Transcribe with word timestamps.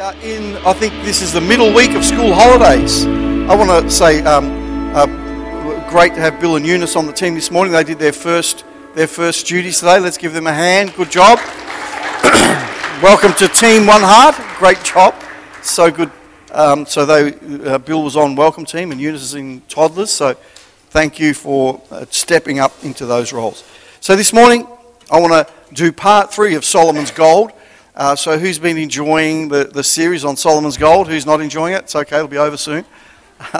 Are 0.00 0.14
in, 0.22 0.56
I 0.58 0.74
think 0.74 0.92
this 1.04 1.22
is 1.22 1.32
the 1.32 1.40
middle 1.40 1.74
week 1.74 1.96
of 1.96 2.04
school 2.04 2.32
holidays. 2.32 3.04
I 3.04 3.56
want 3.56 3.68
to 3.68 3.90
say, 3.90 4.22
um, 4.22 4.46
uh, 4.94 5.06
great 5.90 6.14
to 6.14 6.20
have 6.20 6.38
Bill 6.38 6.54
and 6.54 6.64
Eunice 6.64 6.94
on 6.94 7.06
the 7.06 7.12
team 7.12 7.34
this 7.34 7.50
morning. 7.50 7.72
They 7.72 7.82
did 7.82 7.98
their 7.98 8.12
first, 8.12 8.64
their 8.94 9.08
first 9.08 9.46
duties 9.48 9.80
today. 9.80 9.98
Let's 9.98 10.16
give 10.16 10.34
them 10.34 10.46
a 10.46 10.52
hand. 10.52 10.94
Good 10.94 11.10
job. 11.10 11.38
Welcome 13.02 13.32
to 13.38 13.48
Team 13.48 13.86
One 13.86 14.02
Heart. 14.02 14.36
Great 14.58 14.84
job. 14.84 15.20
So 15.62 15.90
good. 15.90 16.12
Um, 16.52 16.86
so 16.86 17.04
they, 17.04 17.34
uh, 17.68 17.78
Bill 17.78 18.04
was 18.04 18.14
on 18.14 18.36
welcome 18.36 18.64
team 18.64 18.92
and 18.92 19.00
Eunice 19.00 19.22
is 19.22 19.34
in 19.34 19.62
toddlers. 19.62 20.10
So 20.10 20.34
thank 20.90 21.18
you 21.18 21.34
for 21.34 21.82
uh, 21.90 22.06
stepping 22.10 22.60
up 22.60 22.72
into 22.84 23.04
those 23.04 23.32
roles. 23.32 23.64
So 23.98 24.14
this 24.14 24.32
morning, 24.32 24.64
I 25.10 25.18
want 25.18 25.32
to 25.32 25.74
do 25.74 25.90
part 25.90 26.32
three 26.32 26.54
of 26.54 26.64
Solomon's 26.64 27.10
Gold. 27.10 27.50
Uh, 27.98 28.14
so, 28.14 28.38
who's 28.38 28.60
been 28.60 28.78
enjoying 28.78 29.48
the, 29.48 29.64
the 29.64 29.82
series 29.82 30.24
on 30.24 30.36
Solomon's 30.36 30.76
Gold? 30.76 31.08
Who's 31.08 31.26
not 31.26 31.40
enjoying 31.40 31.74
it? 31.74 31.78
It's 31.78 31.96
okay, 31.96 32.14
it'll 32.14 32.28
be 32.28 32.38
over 32.38 32.56
soon. 32.56 32.84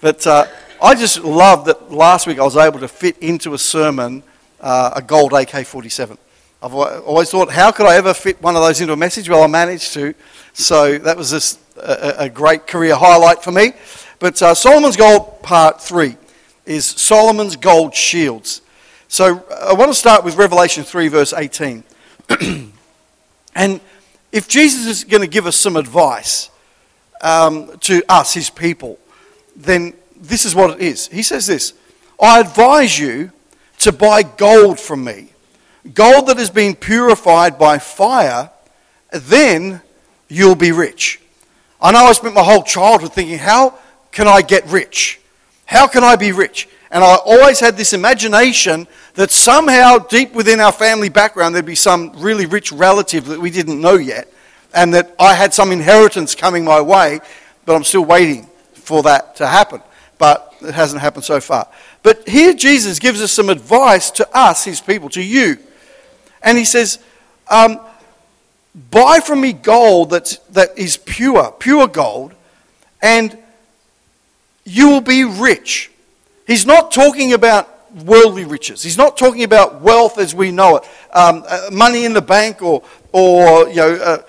but 0.00 0.24
uh, 0.28 0.46
I 0.80 0.94
just 0.94 1.24
love 1.24 1.64
that 1.64 1.90
last 1.90 2.28
week 2.28 2.38
I 2.38 2.44
was 2.44 2.56
able 2.56 2.78
to 2.78 2.86
fit 2.86 3.18
into 3.18 3.54
a 3.54 3.58
sermon 3.58 4.22
uh, 4.60 4.92
a 4.94 5.02
gold 5.02 5.32
AK 5.32 5.66
47. 5.66 6.16
I've 6.62 6.72
always 6.72 7.32
thought, 7.32 7.50
how 7.50 7.72
could 7.72 7.86
I 7.86 7.96
ever 7.96 8.14
fit 8.14 8.40
one 8.40 8.54
of 8.54 8.62
those 8.62 8.80
into 8.80 8.92
a 8.92 8.96
message? 8.96 9.28
Well, 9.28 9.42
I 9.42 9.48
managed 9.48 9.92
to. 9.94 10.14
So, 10.52 10.98
that 10.98 11.16
was 11.16 11.32
just 11.32 11.58
a, 11.76 12.26
a 12.26 12.28
great 12.28 12.68
career 12.68 12.94
highlight 12.94 13.42
for 13.42 13.50
me. 13.50 13.72
But 14.20 14.40
uh, 14.40 14.54
Solomon's 14.54 14.96
Gold, 14.96 15.42
part 15.42 15.80
three, 15.80 16.16
is 16.64 16.86
Solomon's 16.86 17.56
Gold 17.56 17.92
Shields. 17.92 18.62
So, 19.08 19.44
I 19.50 19.72
want 19.72 19.90
to 19.90 19.98
start 19.98 20.22
with 20.22 20.36
Revelation 20.36 20.84
3, 20.84 21.08
verse 21.08 21.32
18. 21.32 21.82
and 23.54 23.80
if 24.30 24.48
Jesus 24.48 24.86
is 24.86 25.04
going 25.04 25.20
to 25.20 25.26
give 25.26 25.46
us 25.46 25.56
some 25.56 25.76
advice 25.76 26.50
um, 27.20 27.76
to 27.80 28.02
us, 28.08 28.34
his 28.34 28.50
people, 28.50 28.98
then 29.56 29.94
this 30.16 30.44
is 30.44 30.54
what 30.54 30.70
it 30.70 30.80
is. 30.80 31.08
He 31.08 31.22
says 31.22 31.46
this 31.46 31.74
I 32.20 32.40
advise 32.40 32.98
you 32.98 33.32
to 33.78 33.92
buy 33.92 34.22
gold 34.22 34.78
from 34.78 35.04
me, 35.04 35.28
gold 35.94 36.28
that 36.28 36.38
has 36.38 36.50
been 36.50 36.74
purified 36.74 37.58
by 37.58 37.78
fire, 37.78 38.50
then 39.12 39.82
you'll 40.28 40.54
be 40.54 40.72
rich. 40.72 41.20
I 41.80 41.90
know 41.92 42.04
I 42.04 42.12
spent 42.12 42.34
my 42.34 42.44
whole 42.44 42.62
childhood 42.62 43.12
thinking, 43.12 43.38
how 43.38 43.74
can 44.12 44.28
I 44.28 44.42
get 44.42 44.66
rich? 44.68 45.20
How 45.64 45.88
can 45.88 46.04
I 46.04 46.16
be 46.16 46.30
rich? 46.30 46.68
And 46.92 47.02
I 47.02 47.16
always 47.16 47.58
had 47.58 47.78
this 47.78 47.94
imagination 47.94 48.86
that 49.14 49.30
somehow 49.30 49.96
deep 49.96 50.34
within 50.34 50.60
our 50.60 50.70
family 50.70 51.08
background 51.08 51.54
there'd 51.54 51.64
be 51.64 51.74
some 51.74 52.12
really 52.16 52.44
rich 52.44 52.70
relative 52.70 53.24
that 53.26 53.40
we 53.40 53.50
didn't 53.50 53.80
know 53.80 53.96
yet, 53.96 54.30
and 54.74 54.92
that 54.92 55.14
I 55.18 55.32
had 55.32 55.54
some 55.54 55.72
inheritance 55.72 56.34
coming 56.34 56.64
my 56.64 56.82
way, 56.82 57.20
but 57.64 57.74
I'm 57.74 57.82
still 57.82 58.04
waiting 58.04 58.46
for 58.74 59.02
that 59.04 59.36
to 59.36 59.46
happen. 59.46 59.80
But 60.18 60.54
it 60.60 60.74
hasn't 60.74 61.00
happened 61.00 61.24
so 61.24 61.40
far. 61.40 61.66
But 62.02 62.28
here 62.28 62.52
Jesus 62.52 62.98
gives 62.98 63.22
us 63.22 63.32
some 63.32 63.48
advice 63.48 64.10
to 64.12 64.28
us, 64.36 64.64
his 64.64 64.82
people, 64.82 65.08
to 65.10 65.22
you. 65.22 65.56
And 66.42 66.58
he 66.58 66.66
says, 66.66 66.98
um, 67.48 67.80
Buy 68.90 69.20
from 69.20 69.40
me 69.40 69.52
gold 69.52 70.10
that's, 70.10 70.38
that 70.50 70.78
is 70.78 70.96
pure, 70.96 71.52
pure 71.58 71.86
gold, 71.86 72.34
and 73.00 73.36
you 74.64 74.88
will 74.88 75.00
be 75.00 75.24
rich. 75.24 75.91
He's 76.46 76.66
not 76.66 76.90
talking 76.90 77.32
about 77.32 77.68
worldly 77.94 78.44
riches. 78.44 78.82
He's 78.82 78.96
not 78.96 79.16
talking 79.16 79.44
about 79.44 79.80
wealth 79.80 80.18
as 80.18 80.34
we 80.34 80.50
know 80.50 80.76
it, 80.76 80.84
um, 81.12 81.44
uh, 81.46 81.68
money 81.70 82.04
in 82.04 82.12
the 82.12 82.22
bank 82.22 82.62
or, 82.62 82.82
or 83.12 83.68
you 83.68 83.76
know, 83.76 83.94
uh, 83.94 84.22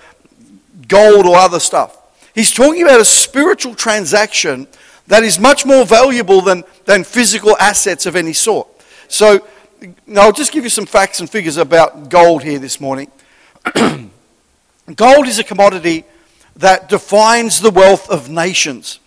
gold 0.86 1.26
or 1.26 1.36
other 1.36 1.60
stuff. 1.60 1.96
He's 2.34 2.52
talking 2.52 2.82
about 2.82 3.00
a 3.00 3.04
spiritual 3.04 3.74
transaction 3.74 4.66
that 5.06 5.22
is 5.22 5.38
much 5.38 5.64
more 5.64 5.84
valuable 5.84 6.40
than, 6.40 6.64
than 6.84 7.04
physical 7.04 7.56
assets 7.58 8.06
of 8.06 8.16
any 8.16 8.32
sort. 8.32 8.68
So, 9.08 9.46
now 10.06 10.22
I'll 10.22 10.32
just 10.32 10.52
give 10.52 10.64
you 10.64 10.70
some 10.70 10.86
facts 10.86 11.20
and 11.20 11.28
figures 11.28 11.56
about 11.56 12.08
gold 12.08 12.42
here 12.42 12.58
this 12.58 12.80
morning. 12.80 13.10
gold 13.74 15.26
is 15.26 15.38
a 15.38 15.44
commodity 15.44 16.04
that 16.56 16.88
defines 16.88 17.60
the 17.60 17.70
wealth 17.70 18.08
of 18.08 18.30
nations. 18.30 19.00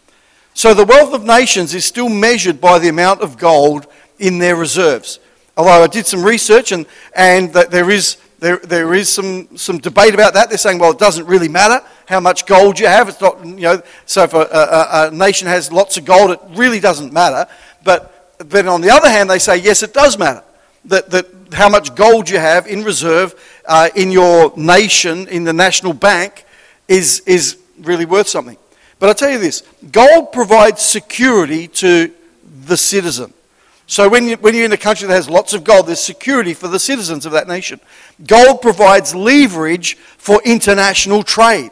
So 0.58 0.74
the 0.74 0.86
wealth 0.86 1.14
of 1.14 1.24
nations 1.24 1.76
is 1.76 1.86
still 1.86 2.10
measured 2.10 2.60
by 2.60 2.80
the 2.80 2.88
amount 2.88 3.22
of 3.22 3.38
gold 3.38 3.86
in 4.18 4.40
their 4.40 4.56
reserves. 4.56 5.20
Although 5.56 5.84
I 5.84 5.86
did 5.86 6.08
some 6.08 6.24
research 6.24 6.72
and, 6.72 6.88
and 7.16 7.54
there 7.54 7.92
is, 7.92 8.18
there, 8.40 8.58
there 8.58 8.96
is 8.96 9.08
some, 9.08 9.56
some 9.56 9.78
debate 9.78 10.16
about 10.16 10.34
that. 10.34 10.50
They're 10.50 10.58
saying, 10.58 10.80
well, 10.80 10.90
it 10.90 10.98
doesn't 10.98 11.28
really 11.28 11.48
matter 11.48 11.86
how 12.08 12.20
much 12.22 12.48
gold 12.48 12.80
you 12.80 12.88
have. 12.88 13.08
It's 13.08 13.22
not, 13.22 13.46
you 13.46 13.56
know, 13.56 13.84
so 14.08 14.24
if 14.24 14.34
a, 14.34 14.48
a, 14.52 15.08
a 15.10 15.12
nation 15.12 15.48
has 15.48 15.72
lots 15.72 15.96
of 15.96 16.06
gold, 16.06 16.32
it 16.32 16.40
really 16.56 16.80
doesn't 16.80 17.14
matter. 17.14 17.46
But, 17.84 18.34
but 18.50 18.66
on 18.66 18.82
the 18.82 18.90
other 18.90 19.12
hand, 19.12 19.30
they 19.30 19.38
say, 19.38 19.58
yes, 19.58 19.84
it 19.84 19.94
does 19.94 20.18
matter. 20.18 20.44
That, 20.86 21.12
that 21.12 21.28
how 21.54 21.70
much 21.70 21.94
gold 21.94 22.32
you 22.32 22.40
have 22.40 22.66
in 22.66 22.84
reserve 22.84 23.60
uh, 23.66 23.90
in 23.96 24.10
your 24.10 24.52
nation, 24.58 25.28
in 25.28 25.44
the 25.44 25.54
national 25.54 25.94
bank, 25.94 26.46
is, 26.88 27.20
is 27.28 27.60
really 27.80 28.06
worth 28.06 28.28
something. 28.28 28.58
But 29.00 29.10
I 29.10 29.14
tell 29.14 29.30
you 29.30 29.40
this 29.40 29.64
gold 29.92 30.32
provides 30.32 30.82
security 30.82 31.68
to 31.68 32.12
the 32.66 32.78
citizen. 32.78 33.34
So 33.90 34.10
when, 34.10 34.28
you, 34.28 34.36
when 34.38 34.54
you're 34.54 34.66
in 34.66 34.74
a 34.74 34.78
country 34.78 35.08
that 35.08 35.14
has 35.14 35.30
lots 35.30 35.54
of 35.54 35.64
gold, 35.64 35.88
there's 35.88 36.02
security 36.02 36.54
for 36.54 36.68
the 36.68 36.80
citizens 36.80 37.26
of 37.26 37.32
that 37.32 37.48
nation. 37.48 37.80
Gold 38.26 38.62
provides 38.62 39.16
leverage 39.16 39.96
for 39.96 40.42
international 40.44 41.24
trade. 41.24 41.72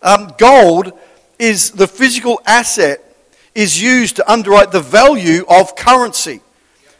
Um, 0.00 0.32
gold 0.38 0.92
is 1.38 1.72
the 1.72 1.86
physical 1.86 2.40
asset 2.46 3.00
is 3.54 3.80
used 3.80 4.16
to 4.16 4.30
underwrite 4.30 4.72
the 4.72 4.80
value 4.80 5.44
of 5.48 5.76
currency. 5.76 6.40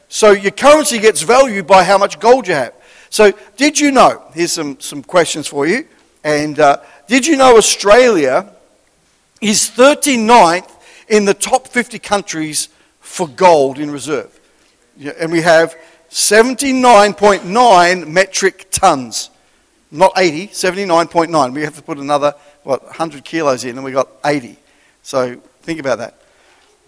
So 0.09 0.33
your 0.33 0.53
currency 0.53 0.99
gets 0.99 1.23
valued 1.23 1.67
by 1.67 1.83
how 1.83 1.99
much 1.99 2.21
gold 2.21 2.47
you 2.47 2.55
have. 2.55 2.75
So 3.09 3.33
did 3.57 3.81
you 3.81 3.93
know? 3.93 4.23
Here's 4.35 4.53
some, 4.53 4.79
some 4.79 5.03
questions 5.03 5.47
for 5.47 5.67
you. 5.67 5.87
And 6.23 6.61
uh, 6.61 6.79
did 7.09 7.27
you 7.27 7.37
know 7.37 7.57
Australia 7.57 8.54
is 9.49 9.71
39th 9.71 10.71
in 11.09 11.27
the 11.27 11.35
top 11.35 11.69
50 11.69 11.99
countries 11.99 12.69
for 13.01 13.29
gold 13.29 13.79
in 13.79 13.91
reserve. 13.91 14.41
And 15.19 15.31
we 15.31 15.43
have 15.43 15.77
79.9 16.11 18.09
metric 18.09 18.69
tons. 18.71 19.31
Not 19.91 20.13
80, 20.17 20.49
79.9. 20.49 21.53
We 21.53 21.63
have 21.63 21.77
to 21.77 21.83
put 21.83 21.99
another, 21.99 22.35
what, 22.63 22.83
100 22.85 23.25
kilos 23.25 23.65
in, 23.65 23.77
and 23.77 23.85
we 23.85 23.93
got 23.93 24.09
80. 24.25 24.57
So 25.03 25.37
think 25.63 25.79
about 25.79 25.99
that. 25.99 26.17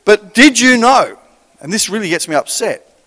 But 0.05 0.33
did 0.35 0.59
you 0.59 0.79
know, 0.79 1.19
and 1.61 1.73
this 1.73 1.91
really 1.91 2.09
gets 2.09 2.27
me 2.27 2.35
upset, 2.37 2.99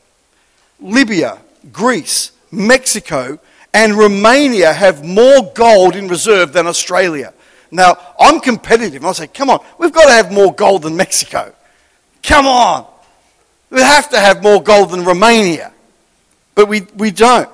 Libya, 0.80 1.40
Greece, 1.72 2.32
Mexico, 2.52 3.40
and 3.74 3.96
Romania 3.96 4.74
have 4.74 5.04
more 5.04 5.52
gold 5.54 5.96
in 5.96 6.08
reserve 6.08 6.54
than 6.54 6.68
Australia. 6.68 7.34
Now, 7.72 7.98
I'm 8.20 8.40
competitive. 8.40 9.06
I 9.06 9.12
say, 9.12 9.28
come 9.28 9.50
on, 9.50 9.64
we've 9.78 9.92
got 9.92 10.06
to 10.06 10.12
have 10.12 10.32
more 10.32 10.54
gold 10.54 10.84
than 10.84 10.96
Mexico. 10.96 11.54
Come 12.24 12.48
on. 12.48 12.86
We 13.70 13.82
have 13.82 14.10
to 14.10 14.20
have 14.20 14.42
more 14.42 14.62
gold 14.62 14.90
than 14.92 15.06
Romania. 15.06 15.72
But 16.56 16.68
we, 16.68 16.82
we 16.96 17.12
don't. 17.12 17.50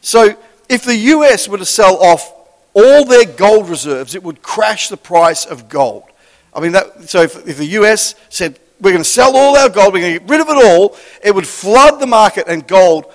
So, 0.00 0.36
if 0.68 0.84
the 0.84 0.96
US 0.96 1.48
were 1.48 1.58
to 1.58 1.64
sell 1.64 1.96
off 2.02 2.32
all 2.74 3.04
their 3.04 3.24
gold 3.24 3.68
reserves, 3.68 4.14
it 4.14 4.22
would 4.22 4.42
crash 4.42 4.88
the 4.88 4.96
price 4.96 5.46
of 5.46 5.68
gold. 5.68 6.04
I 6.52 6.60
mean, 6.60 6.72
that, 6.72 7.08
so 7.08 7.22
if, 7.22 7.48
if 7.48 7.56
the 7.56 7.66
US 7.66 8.14
said, 8.28 8.58
we're 8.80 8.90
going 8.90 9.02
to 9.02 9.08
sell 9.08 9.36
all 9.36 9.56
our 9.56 9.68
gold, 9.68 9.92
we're 9.92 10.00
going 10.00 10.14
to 10.14 10.20
get 10.20 10.28
rid 10.28 10.40
of 10.40 10.48
it 10.48 10.64
all, 10.64 10.96
it 11.22 11.34
would 11.34 11.46
flood 11.46 12.00
the 12.00 12.06
market 12.06 12.46
and 12.48 12.66
gold 12.66 13.06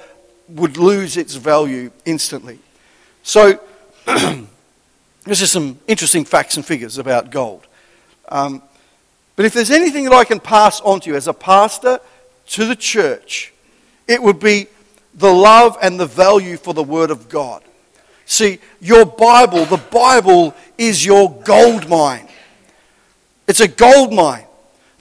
would 0.48 0.78
lose 0.78 1.18
its 1.18 1.36
value 1.36 1.92
instantly. 2.06 2.60
So, 3.24 3.60
This 5.30 5.44
is 5.44 5.52
some 5.52 5.78
interesting 5.88 6.26
facts 6.26 6.58
and 6.58 6.66
figures 6.66 6.98
about 6.98 7.30
gold. 7.30 7.68
Um, 8.30 8.64
but 9.36 9.46
if 9.46 9.54
there's 9.54 9.70
anything 9.70 10.06
that 10.06 10.14
I 10.14 10.24
can 10.24 10.40
pass 10.40 10.82
on 10.82 11.02
to 11.02 11.10
you 11.12 11.16
as 11.16 11.28
a 11.28 11.34
pastor 11.34 12.00
to 12.48 12.66
the 12.66 12.76
church, 12.76 13.54
it 14.08 14.24
would 14.24 14.40
be 14.40 14.66
the 15.14 15.32
love 15.32 15.78
and 15.84 16.00
the 16.00 16.08
value 16.08 16.58
for 16.58 16.74
the 16.74 16.82
Word 16.82 17.12
of 17.12 17.30
God. 17.30 17.62
See, 18.26 18.58
your 18.82 19.06
Bible, 19.06 19.66
the 19.66 19.78
Bible 19.78 20.56
is 20.80 21.06
your 21.06 21.32
gold 21.44 21.88
mine. 21.88 22.28
It's 23.48 23.60
a 23.60 23.68
gold 23.68 24.12
mine. 24.12 24.46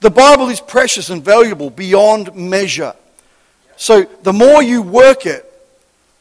The 0.00 0.10
Bible 0.10 0.50
is 0.50 0.60
precious 0.60 1.08
and 1.08 1.24
valuable 1.24 1.70
beyond 1.70 2.34
measure. 2.34 2.92
So 3.78 4.02
the 4.24 4.34
more 4.34 4.62
you 4.62 4.82
work 4.82 5.24
it, 5.24 5.50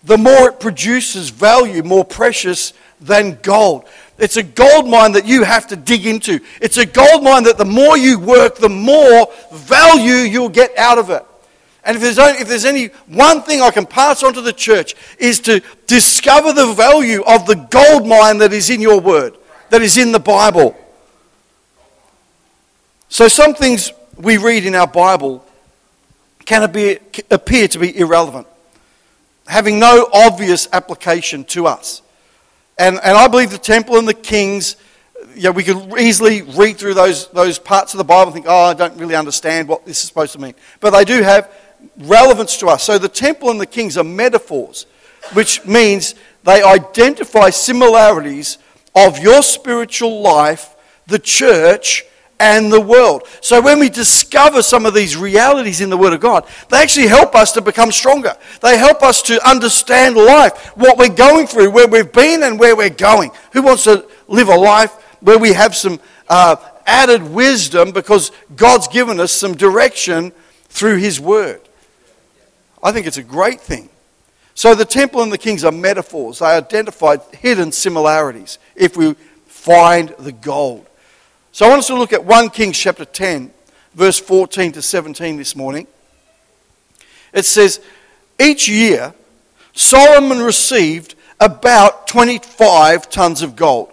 the 0.06 0.18
more 0.18 0.48
it 0.48 0.62
produces 0.62 1.30
value, 1.30 1.84
more 1.84 2.06
precious 2.06 2.72
than 3.00 3.38
gold. 3.42 3.88
It's 4.18 4.38
a 4.38 4.44
gold 4.44 4.88
mine 4.88 5.12
that 5.12 5.26
you 5.26 5.44
have 5.44 5.68
to 5.68 5.76
dig 5.76 6.06
into. 6.06 6.40
It's 6.60 6.78
a 6.78 6.86
gold 6.86 7.24
mine 7.24 7.44
that 7.44 7.58
the 7.58 7.66
more 7.66 7.98
you 7.98 8.20
work, 8.20 8.58
the 8.58 8.70
more 8.70 9.32
value 9.52 10.14
you'll 10.14 10.50
get 10.50 10.76
out 10.78 10.98
of 10.98 11.10
it. 11.10 11.24
And 11.84 11.96
if 11.96 12.02
there's, 12.02 12.20
only, 12.20 12.40
if 12.40 12.48
there's 12.50 12.66
any 12.66 12.88
one 13.08 13.44
thing 13.44 13.62
I 13.62 13.72
can 13.72 13.86
pass 13.86 14.22
on 14.22 14.34
to 14.34 14.42
the 14.42 14.52
church, 14.52 14.96
is 15.20 15.40
to 15.42 15.62
discover 15.86 16.52
the 16.52 16.74
value 16.74 17.24
of 17.24 17.46
the 17.46 17.56
gold 17.56 18.06
mine 18.06 18.40
that 18.40 18.52
is 18.52 18.70
in 18.70 18.82
your 18.82 19.00
word, 19.00 19.38
that 19.70 19.82
is 19.82 19.98
in 19.98 20.12
the 20.12 20.20
Bible. 20.20 20.76
So, 23.08 23.30
some 23.30 23.54
things 23.54 23.94
we 24.18 24.38
read 24.38 24.66
in 24.66 24.76
our 24.76 24.88
Bible 24.88 25.46
can 26.46 26.64
appear 26.64 27.68
to 27.68 27.80
be 27.80 27.98
irrelevant, 27.98 28.48
having 29.46 29.80
no 29.80 30.10
obvious 30.12 30.68
application 30.74 31.46
to 31.46 31.68
us. 31.68 32.02
And, 32.78 33.00
and 33.04 33.18
I 33.18 33.28
believe 33.28 33.52
the 33.52 33.58
temple 33.58 33.98
and 33.98 34.08
the 34.08 34.14
kings, 34.14 34.76
you 35.36 35.44
know, 35.44 35.52
we 35.52 35.64
could 35.64 36.00
easily 36.00 36.44
read 36.44 36.78
through 36.78 36.94
those, 36.94 37.28
those 37.30 37.58
parts 37.58 37.94
of 37.94 37.98
the 37.98 38.04
Bible 38.04 38.32
and 38.32 38.34
think, 38.34 38.46
oh, 38.48 38.66
I 38.66 38.74
don't 38.74 38.98
really 38.98 39.16
understand 39.16 39.68
what 39.68 39.86
this 39.86 40.02
is 40.02 40.08
supposed 40.08 40.34
to 40.34 40.40
mean. 40.40 40.54
But 40.80 40.92
they 40.92 41.04
do 41.04 41.24
have 41.24 41.52
relevance 41.98 42.58
to 42.58 42.68
us. 42.68 42.84
So 42.84 42.98
the 42.98 43.10
temple 43.10 43.50
and 43.50 43.60
the 43.60 43.66
kings 43.66 43.98
are 43.98 44.04
metaphors, 44.04 44.86
which 45.34 45.66
means 45.66 46.16
they 46.44 46.62
identify 46.62 47.50
similarities 47.50 48.58
of 48.96 49.20
your 49.20 49.42
spiritual 49.42 50.22
life, 50.22 50.76
the 51.08 51.20
church, 51.20 52.06
and 52.40 52.72
the 52.72 52.82
world. 52.82 53.24
So 53.42 53.62
when 53.62 53.80
we 53.80 53.90
discover 53.90 54.62
some 54.62 54.86
of 54.86 54.94
these 54.94 55.18
realities 55.18 55.82
in 55.82 55.90
the 55.90 55.98
Word 55.98 56.14
of 56.14 56.20
God, 56.20 56.48
they 56.70 56.78
actually 56.78 57.08
help 57.08 57.36
us 57.36 57.52
to 57.54 57.62
become 57.62 57.92
stronger. 57.92 58.36
They 58.62 58.78
help 58.78 59.02
us 59.02 59.22
to 59.24 59.48
understand 59.48 60.16
life, 60.16 60.72
what 60.76 60.98
we're 60.98 61.10
going 61.10 61.48
through, 61.48 61.72
where 61.72 61.88
we've 61.88 62.12
been, 62.12 62.44
and 62.44 62.60
where 62.60 62.76
we're 62.76 62.90
going. 62.90 63.32
Who 63.54 63.64
wants 63.64 63.86
to 63.86 64.08
live 64.28 64.50
a 64.50 64.56
life 64.56 64.94
where 65.22 65.40
we 65.40 65.54
have 65.54 65.76
some 65.76 66.00
uh, 66.30 66.58
added 66.86 67.24
wisdom 67.24 67.92
because 67.92 68.32
God's 68.56 68.88
given 68.88 69.20
us 69.20 69.32
some 69.32 69.56
direction 69.56 70.32
through 70.70 70.98
His 70.98 71.20
Word? 71.20 71.62
I 72.82 72.92
think 72.92 73.08
it's 73.08 73.18
a 73.18 73.24
great 73.24 73.60
thing. 73.60 73.90
So 74.54 74.74
the 74.74 74.86
temple 74.86 75.22
and 75.22 75.32
the 75.32 75.38
kings 75.38 75.64
are 75.64 75.72
metaphors. 75.72 76.40
They 76.40 76.48
identify 76.48 77.18
hidden 77.32 77.72
similarities 77.72 78.58
if 78.76 78.98
we 78.98 79.14
find 79.46 80.10
the 80.18 80.32
gold. 80.32 80.87
So 81.58 81.66
I 81.66 81.70
want 81.70 81.80
us 81.80 81.88
to 81.88 81.96
look 81.96 82.14
at 82.14 82.24
1 82.24 82.52
Kings 82.52 82.78
chapter 82.78 83.04
10, 83.04 83.52
verse 83.96 84.20
14 84.20 84.74
to 84.74 84.82
17 84.84 85.38
this 85.38 85.56
morning. 85.56 85.88
It 87.34 87.46
says, 87.46 87.82
Each 88.40 88.70
year 88.70 89.16
Solomon 89.74 90.38
received 90.38 91.16
about 91.40 92.06
25 92.06 93.10
tons 93.10 93.42
of 93.42 93.56
gold. 93.56 93.92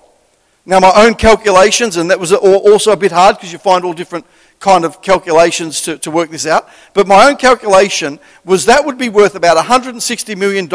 Now, 0.66 0.78
my 0.78 0.92
own 0.94 1.14
calculations, 1.14 1.96
and 1.96 2.10
that 2.10 2.20
was 2.20 2.34
also 2.34 2.92
a 2.92 2.98
bit 2.98 3.12
hard 3.12 3.36
because 3.36 3.50
you 3.50 3.58
find 3.58 3.82
all 3.82 3.94
different 3.94 4.26
kind 4.60 4.84
of 4.84 5.00
calculations 5.00 5.80
to, 5.80 5.96
to 5.96 6.10
work 6.10 6.28
this 6.28 6.46
out. 6.46 6.68
But 6.92 7.06
my 7.06 7.30
own 7.30 7.36
calculation 7.36 8.20
was 8.44 8.66
that 8.66 8.84
would 8.84 8.98
be 8.98 9.08
worth 9.08 9.36
about 9.36 9.56
$160 9.56 10.36
million 10.36 10.68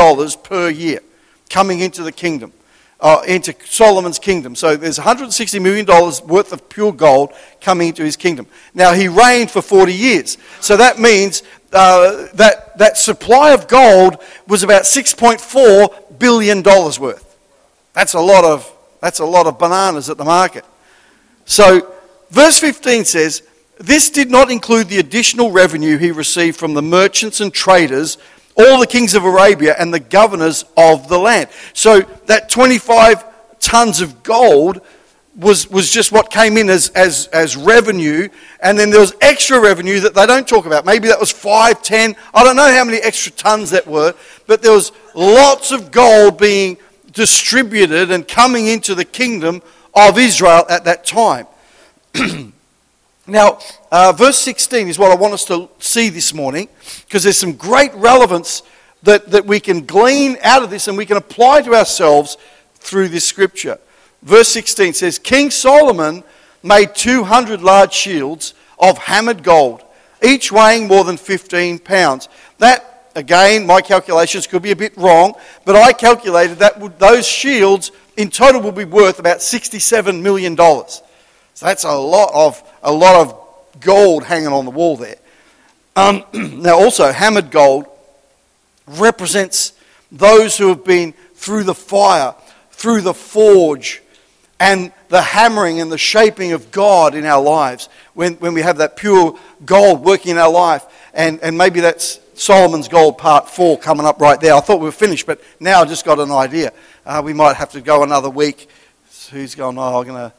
per 0.44 0.70
year 0.72 1.02
coming 1.52 1.82
into 1.82 2.02
the 2.02 2.12
kingdom 2.12 2.52
uh, 3.02 3.22
into 3.28 3.56
Solomon's 3.66 4.20
kingdom. 4.20 4.56
So 4.56 4.76
there's 4.76 5.00
$160 5.00 5.62
million 5.62 5.86
worth 6.28 6.52
of 6.52 6.68
pure 6.70 6.92
gold 6.92 7.34
coming 7.62 7.90
into 7.90 8.04
his 8.04 8.16
kingdom. 8.16 8.48
Now, 8.74 8.94
he 8.94 9.08
reigned 9.08 9.52
for 9.52 9.62
40 9.62 9.94
years. 9.94 10.38
So 10.60 10.76
that 10.78 11.00
means 11.00 11.44
uh, 11.72 12.28
that, 12.34 12.78
that 12.78 12.98
supply 12.98 13.52
of 13.52 13.68
gold 13.68 14.22
was 14.48 14.64
about 14.64 14.84
$6.4 14.84 16.20
billion 16.20 16.64
worth. 16.64 17.38
That's 17.94 18.14
a, 18.14 18.20
lot 18.20 18.44
of, 18.44 18.72
that's 19.02 19.20
a 19.20 19.26
lot 19.26 19.48
of 19.48 19.58
bananas 19.58 20.10
at 20.10 20.18
the 20.18 20.26
market. 20.26 20.66
So, 21.46 21.94
verse 22.30 22.60
15 22.60 23.06
says, 23.06 23.44
This 23.78 24.10
did 24.10 24.30
not 24.30 24.52
include 24.52 24.88
the 24.88 25.00
additional 25.00 25.52
revenue 25.52 25.98
he 25.98 26.12
received 26.12 26.58
from 26.58 26.74
the 26.74 26.82
merchants 26.82 27.42
and 27.42 27.54
traders 27.54 28.18
all 28.60 28.80
the 28.80 28.88
kings 28.88 29.14
of 29.14 29.24
Arabia 29.24 29.76
and 29.80 29.94
the 29.94 30.00
governors 30.00 30.66
of 30.76 31.08
the 31.08 31.18
land. 31.18 31.50
So 31.74 32.02
that 32.26 32.50
25 32.50 33.24
tons 33.60 34.02
of 34.02 34.22
gold 34.22 34.82
was, 35.36 35.70
was 35.70 35.90
just 35.90 36.12
what 36.12 36.30
came 36.30 36.58
in 36.58 36.70
as, 36.70 36.90
as, 36.90 37.28
as 37.28 37.56
revenue. 37.56 38.28
And 38.62 38.78
then 38.78 38.90
there 38.90 39.00
was 39.00 39.16
extra 39.22 39.60
revenue 39.62 40.02
that 40.02 40.14
they 40.14 40.26
don't 40.26 40.48
talk 40.48 40.66
about. 40.66 40.86
Maybe 40.86 41.08
that 41.08 41.20
was 41.20 41.32
5, 41.32 41.82
10. 41.82 42.16
I 42.34 42.44
don't 42.44 42.58
know 42.58 42.72
how 42.72 42.84
many 42.84 42.98
extra 42.98 43.32
tons 43.32 43.70
that 43.70 43.88
were. 43.88 44.14
But 44.46 44.62
there 44.62 44.74
was 44.74 44.92
lots 45.16 45.72
of 45.72 45.92
gold 45.92 46.38
being 46.38 46.78
distributed 47.14 48.12
and 48.12 48.28
coming 48.28 48.68
into 48.68 48.94
the 48.94 49.06
kingdom 49.06 49.62
of 49.94 50.18
Israel 50.18 50.66
at 50.70 50.84
that 50.84 51.06
time. 51.06 51.48
Now, 53.30 53.60
uh, 53.92 54.12
verse 54.12 54.40
16 54.40 54.88
is 54.88 54.98
what 54.98 55.12
I 55.12 55.16
want 55.16 55.34
us 55.36 55.46
to 55.46 55.70
see 55.78 56.10
this 56.10 56.34
morning 56.34 56.68
because 57.06 57.24
there's 57.24 57.38
some 57.38 57.54
great 57.54 57.94
relevance 57.94 58.64
that, 59.04 59.30
that 59.30 59.46
we 59.46 59.60
can 59.60 59.86
glean 59.86 60.38
out 60.44 60.64
of 60.64 60.72
this 60.72 60.88
and 60.88 60.98
we 60.98 61.06
can 61.06 61.18
apply 61.18 61.62
to 61.62 61.76
ourselves 61.76 62.38
through 62.76 63.10
this 63.10 63.26
scripture. 63.26 63.78
Verse 64.24 64.48
16 64.50 64.94
says, 64.94 65.20
King 65.20 65.52
Solomon 65.52 66.24
made 66.64 66.96
200 66.96 67.62
large 67.62 67.94
shields 67.94 68.56
of 68.80 68.98
hammered 68.98 69.44
gold, 69.44 69.84
each 70.24 70.52
weighing 70.52 70.88
more 70.88 71.04
than 71.04 71.16
15 71.16 71.80
pounds. 71.80 72.30
That, 72.58 73.12
again, 73.16 73.66
my 73.66 73.82
calculations 73.82 74.48
could 74.48 74.64
be 74.64 74.72
a 74.72 74.76
bit 74.76 74.98
wrong, 74.98 75.36
but 75.66 75.76
I 75.76 75.94
calculated 75.94 76.58
that 76.60 76.80
would, 76.80 76.98
those 76.98 77.28
shields 77.28 77.92
in 78.18 78.32
total 78.32 78.62
would 78.62 78.76
be 78.76 78.86
worth 78.86 79.20
about 79.20 79.38
$67 79.38 80.22
million. 80.22 80.58
So 81.60 81.66
that's 81.66 81.84
a 81.84 81.92
lot 81.92 82.32
of, 82.34 82.64
a 82.82 82.90
lot 82.90 83.16
of 83.18 83.82
gold 83.82 84.24
hanging 84.24 84.48
on 84.48 84.64
the 84.64 84.72
wall 84.72 84.96
there. 84.96 85.18
Um, 85.94 86.24
now, 86.34 86.80
also, 86.80 87.12
hammered 87.12 87.52
gold 87.52 87.86
represents 88.88 89.74
those 90.10 90.58
who 90.58 90.70
have 90.70 90.86
been 90.86 91.12
through 91.34 91.66
the 91.66 91.76
fire, 91.76 92.34
through 92.72 93.02
the 93.02 93.14
forge, 93.14 94.02
and 94.62 94.94
the 95.10 95.22
hammering 95.22 95.82
and 95.82 95.92
the 95.92 95.98
shaping 95.98 96.54
of 96.54 96.72
God 96.72 97.14
in 97.14 97.26
our 97.26 97.44
lives. 97.44 97.90
When, 98.14 98.36
when 98.36 98.54
we 98.54 98.62
have 98.62 98.78
that 98.78 98.96
pure 98.96 99.38
gold 99.66 100.02
working 100.02 100.32
in 100.32 100.38
our 100.38 100.50
life, 100.50 100.86
and, 101.14 101.42
and 101.42 101.58
maybe 101.58 101.82
that's 101.82 102.22
Solomon's 102.36 102.88
Gold 102.88 103.18
Part 103.18 103.50
4 103.50 103.80
coming 103.80 104.06
up 104.06 104.22
right 104.22 104.40
there. 104.40 104.54
I 104.54 104.62
thought 104.62 104.80
we 104.80 104.86
were 104.86 104.94
finished, 104.94 105.26
but 105.26 105.42
now 105.60 105.82
I 105.82 105.86
just 105.86 106.06
got 106.06 106.20
an 106.20 106.32
idea. 106.32 106.72
Uh, 107.06 107.22
we 107.22 107.34
might 107.34 107.58
have 107.58 107.72
to 107.74 107.82
go 107.82 108.04
another 108.04 108.30
week. 108.30 108.70
who's 109.30 109.56
going, 109.56 109.78
oh, 109.78 110.00
I'm 110.00 110.08
going 110.08 110.30
to 110.30 110.39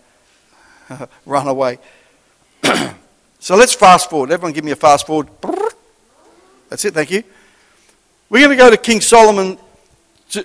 run 1.27 1.49
away. 1.49 1.79
so 3.39 3.57
let's 3.57 3.75
fast 3.75 4.11
forward. 4.11 4.31
Everyone 4.31 4.53
give 4.53 4.65
me 4.65 4.73
a 4.73 4.77
fast 4.77 5.07
forward. 5.07 5.29
That's 6.69 6.85
it, 6.85 6.95
thank 6.95 7.11
you. 7.11 7.23
We're 8.29 8.47
going 8.47 8.57
to 8.57 8.63
go 8.63 8.71
to 8.71 8.77
King 8.77 9.01
Solomon. 9.01 9.59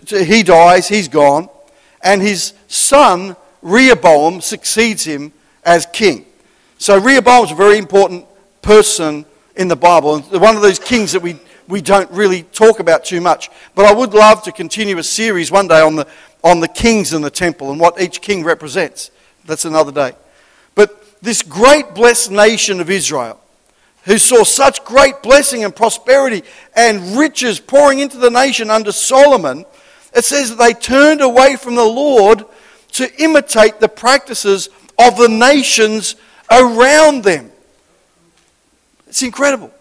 He 0.09 0.41
dies, 0.41 0.87
he's 0.87 1.07
gone, 1.07 1.47
and 2.03 2.21
his 2.21 2.53
son 2.67 3.35
Rehoboam 3.61 4.41
succeeds 4.41 5.03
him 5.03 5.31
as 5.63 5.85
king. 5.93 6.25
So 6.79 6.99
Rehoboam's 6.99 7.51
a 7.51 7.55
very 7.55 7.77
important 7.77 8.25
person 8.63 9.25
in 9.55 9.67
the 9.67 9.75
Bible, 9.75 10.15
and 10.15 10.41
one 10.41 10.55
of 10.55 10.63
those 10.63 10.79
kings 10.79 11.11
that 11.11 11.21
we, 11.21 11.39
we 11.67 11.81
don't 11.81 12.09
really 12.09 12.43
talk 12.43 12.79
about 12.79 13.05
too 13.05 13.21
much. 13.21 13.51
But 13.75 13.85
I 13.85 13.93
would 13.93 14.15
love 14.15 14.41
to 14.43 14.51
continue 14.51 14.97
a 14.97 15.03
series 15.03 15.51
one 15.51 15.67
day 15.67 15.81
on 15.81 15.95
the, 15.95 16.07
on 16.43 16.59
the 16.59 16.67
kings 16.67 17.13
in 17.13 17.21
the 17.21 17.29
temple 17.29 17.69
and 17.69 17.79
what 17.79 18.01
each 18.01 18.21
king 18.21 18.43
represents. 18.43 19.11
That's 19.45 19.65
another 19.65 19.91
day 19.91 20.13
this 21.25 21.41
great 21.41 21.93
blessed 21.95 22.31
nation 22.31 22.79
of 22.79 22.89
Israel, 22.89 23.39
who 24.03 24.17
saw 24.17 24.43
such 24.43 24.85
great 24.85 25.21
blessing 25.23 25.63
and 25.63 25.75
prosperity 25.75 26.43
and 26.75 27.17
riches 27.17 27.59
pouring 27.59 27.99
into 27.99 28.17
the 28.17 28.29
nation 28.29 28.69
under 28.69 28.91
Solomon, 28.91 29.65
it 30.13 30.23
says 30.23 30.51
that 30.51 30.57
they 30.57 30.73
turned 30.73 31.21
away 31.21 31.55
from 31.55 31.75
the 31.75 31.83
Lord 31.83 32.45
to 32.93 33.21
imitate 33.21 33.79
the 33.79 33.89
practices 33.89 34.69
of 34.99 35.17
the 35.17 35.27
nations 35.27 36.15
around 36.51 37.23
them. 37.23 37.51
It's 39.07 39.23
incredible. 39.23 39.71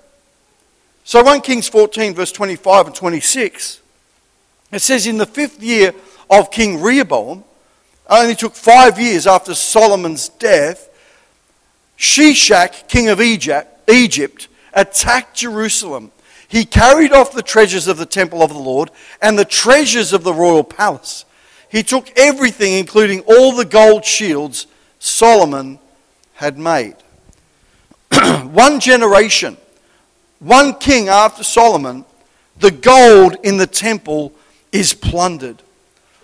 So 1.05 1.23
1 1.23 1.43
Kings 1.43 1.69
14, 1.69 2.15
verse 2.15 2.33
25 2.33 2.87
and 2.87 2.95
26, 2.95 3.83
it 4.73 4.79
says, 4.81 5.07
In 5.07 5.19
the 5.19 5.27
fifth 5.27 5.63
year 5.63 5.93
of 6.31 6.51
King 6.51 6.81
Rehoboam, 6.81 7.45
only 8.09 8.35
took 8.35 8.55
five 8.55 8.99
years 8.99 9.27
after 9.27 9.55
Solomon's 9.55 10.31
death, 10.31 10.89
Shishak, 11.99 12.89
king 12.89 13.09
of 13.09 13.21
Egypt, 13.21 14.49
attacked 14.73 15.37
Jerusalem. 15.37 16.11
He 16.49 16.65
carried 16.65 17.13
off 17.13 17.33
the 17.33 17.43
treasures 17.43 17.89
of 17.89 17.97
the 17.97 18.07
temple 18.07 18.43
of 18.43 18.51
the 18.51 18.59
Lord 18.59 18.91
and 19.21 19.39
the 19.39 19.45
treasures 19.45 20.13
of 20.13 20.25
the 20.25 20.35
royal 20.35 20.65
palace. 20.65 21.25
He 21.69 21.83
took 21.83 22.13
everything, 22.17 22.75
including 22.75 23.21
all 23.21 23.57
the 23.57 23.65
gold 23.65 24.05
shields 24.05 24.67
Solomon 24.99 25.79
had 26.35 26.59
made. 26.59 26.97
one 28.45 28.79
generation, 28.79 29.57
one 30.39 30.75
king 30.75 31.09
after 31.09 31.43
Solomon, 31.43 32.05
the 32.59 32.71
gold 32.71 33.37
in 33.43 33.57
the 33.57 33.67
temple 33.67 34.33
is 34.71 34.95
plundered. 34.95 35.63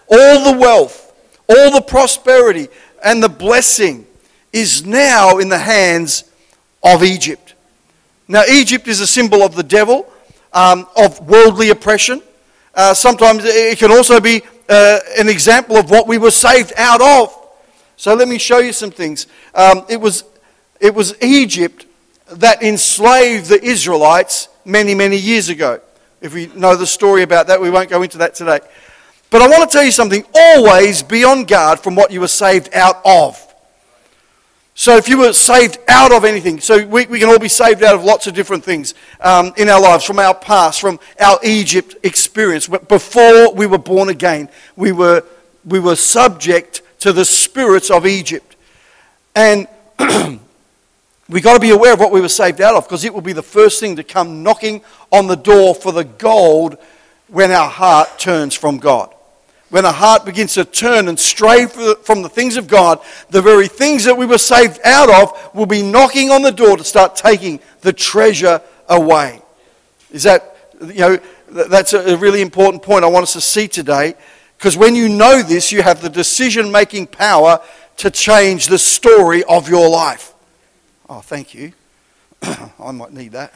All 0.09 0.53
the 0.53 0.59
wealth, 0.59 1.13
all 1.49 1.73
the 1.73 1.83
prosperity, 1.83 2.69
and 3.05 3.23
the 3.23 3.29
blessing 3.29 4.07
is 4.53 4.85
now 4.85 5.39
in 5.39 5.49
the 5.49 5.59
hands 5.59 6.25
of 6.83 7.03
Egypt. 7.03 7.55
Now, 8.29 8.45
Egypt 8.45 8.89
is 8.89 9.01
a 9.01 9.07
symbol 9.07 9.43
of 9.43 9.55
the 9.55 9.63
devil, 9.63 10.11
um, 10.53 10.87
of 10.97 11.21
worldly 11.29 11.71
oppression. 11.71 12.23
Uh, 12.75 12.95
sometimes 12.95 13.43
it 13.45 13.79
can 13.79 13.91
also 13.91 14.21
be 14.21 14.43
uh, 14.69 15.01
an 15.19 15.29
example 15.29 15.77
of 15.77 15.91
what 15.91 16.07
we 16.07 16.19
were 16.19 16.31
saved 16.31 16.73
out 16.77 17.01
of. 17.01 17.37
So 17.97 18.15
let 18.15 18.29
me 18.29 18.39
show 18.39 18.59
you 18.59 18.73
some 18.73 18.91
things. 18.91 19.27
Um, 19.55 19.85
it, 19.89 20.01
was, 20.01 20.25
it 20.81 20.95
was 20.95 21.21
Egypt 21.23 21.87
that 22.29 22.63
enslaved 22.63 23.47
the 23.47 23.63
Israelites 23.63 24.49
many, 24.65 24.95
many 24.95 25.17
years 25.17 25.49
ago. 25.49 25.81
If 26.21 26.35
we 26.35 26.47
know 26.55 26.77
the 26.77 26.87
story 26.87 27.23
about 27.23 27.49
that, 27.49 27.61
we 27.61 27.71
won't 27.71 27.91
go 27.91 28.03
into 28.03 28.19
that 28.19 28.35
today. 28.35 28.61
But 29.31 29.43
I 29.43 29.49
want 29.49 29.71
to 29.71 29.77
tell 29.77 29.85
you 29.85 29.93
something 29.93 30.25
always 30.35 31.03
be 31.03 31.25
on 31.25 31.45
guard 31.45 31.81
from 31.81 31.95
what 31.95 32.11
you 32.11 32.21
were 32.21 32.29
saved 32.29 32.73
out 32.75 33.01
of. 33.05 33.50
So 34.81 34.97
if 34.97 35.11
you 35.11 35.19
were 35.19 35.35
saved 35.35 35.77
out 35.89 36.11
of 36.11 36.25
anything, 36.25 36.59
so 36.59 36.87
we, 36.87 37.05
we 37.05 37.19
can 37.19 37.29
all 37.29 37.39
be 37.39 37.49
saved 37.49 37.83
out 37.83 37.95
of 37.95 38.03
lots 38.03 38.27
of 38.27 38.33
different 38.33 38.65
things 38.65 38.95
um, 39.21 39.53
in 39.59 39.69
our 39.69 39.79
lives, 39.79 40.05
from 40.05 40.19
our 40.19 40.35
past, 40.35 40.81
from 40.81 40.99
our 41.21 41.39
Egypt 41.43 41.97
experience. 42.03 42.67
Before 42.67 43.53
we 43.53 43.67
were 43.67 43.77
born 43.77 44.09
again, 44.09 44.49
we 44.77 44.93
were, 44.93 45.23
we 45.67 45.81
were 45.81 45.97
subject 45.97 46.81
to 47.01 47.13
the 47.13 47.27
spirits 47.27 47.91
of 47.91 48.07
Egypt. 48.07 48.57
And 49.35 49.69
we've 51.29 51.43
got 51.43 51.53
to 51.53 51.61
be 51.61 51.73
aware 51.73 51.93
of 51.93 52.01
what 52.01 52.11
we 52.11 52.23
were 52.23 52.31
saved 52.31 52.63
out 52.63 52.75
of 52.75 52.85
because 52.85 53.05
it 53.05 53.13
will 53.13 53.21
be 53.21 53.35
the 53.35 53.43
first 53.43 53.81
thing 53.81 53.97
to 53.97 54.03
come 54.03 54.43
knocking 54.43 54.81
on 55.13 55.27
the 55.27 55.37
door 55.37 55.75
for 55.75 55.93
the 55.93 56.05
gold 56.05 56.79
when 57.29 57.51
our 57.51 57.69
heart 57.69 58.19
turns 58.19 58.55
from 58.55 58.79
God 58.79 59.15
when 59.71 59.85
a 59.85 59.93
heart 59.93 60.25
begins 60.25 60.55
to 60.55 60.65
turn 60.65 61.09
and 61.09 61.19
stray 61.19 61.67
from 61.67 62.23
the 62.23 62.29
things 62.29 62.57
of 62.57 62.67
God, 62.67 63.01
the 63.31 63.41
very 63.41 63.69
things 63.69 64.05
that 64.05 64.17
we 64.17 64.27
were 64.27 64.39
saved 64.39 64.81
out 64.85 65.09
of 65.09 65.55
will 65.55 65.67
be 65.67 65.83
knocking 65.83 66.31
on 66.31 66.43
the 66.43 66.53
door 66.53 66.77
to 66.77 66.85
start 66.85 67.17
taking 67.17 67.61
the 67.81 67.93
treasure 67.93 68.61
away. 68.89 69.41
Is 70.11 70.25
that, 70.25 70.75
you 70.81 70.95
know, 70.95 71.19
that's 71.49 71.93
a 71.93 72.17
really 72.17 72.43
important 72.43 72.83
point 72.83 73.05
I 73.05 73.09
want 73.09 73.23
us 73.23 73.33
to 73.35 73.41
see 73.41 73.69
today. 73.69 74.15
Because 74.59 74.77
when 74.77 74.95
you 74.95 75.09
know 75.09 75.43
this, 75.43 75.73
you 75.73 75.83
have 75.83 76.03
the 76.03 76.11
decision 76.11 76.71
making 76.71 77.07
power 77.07 77.61
to 77.99 78.11
change 78.11 78.67
the 78.67 78.79
story 78.79 79.45
of 79.45 79.69
your 79.69 79.89
life. 79.89 80.35
Oh, 81.09 81.21
thank 81.21 81.55
you. 81.55 81.73
I 82.43 82.91
might 82.91 83.13
need 83.13 83.33
that. 83.33 83.55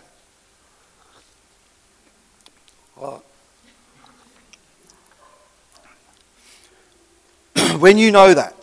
when 7.80 7.98
you 7.98 8.10
know 8.10 8.34
that, 8.34 8.54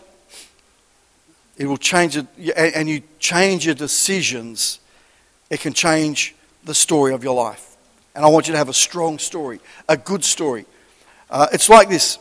it 1.57 1.65
will 1.65 1.77
change 1.77 2.17
it, 2.17 2.25
and 2.57 2.89
you 2.89 3.03
change 3.19 3.65
your 3.65 3.75
decisions, 3.75 4.79
it 5.49 5.59
can 5.59 5.73
change 5.73 6.35
the 6.63 6.73
story 6.73 7.13
of 7.13 7.23
your 7.23 7.35
life. 7.35 7.75
And 8.15 8.25
I 8.25 8.27
want 8.29 8.47
you 8.47 8.53
to 8.53 8.57
have 8.57 8.69
a 8.69 8.73
strong 8.73 9.19
story, 9.19 9.59
a 9.87 9.95
good 9.95 10.23
story. 10.23 10.65
Uh, 11.29 11.47
it's 11.53 11.69
like 11.69 11.87
this 11.87 12.17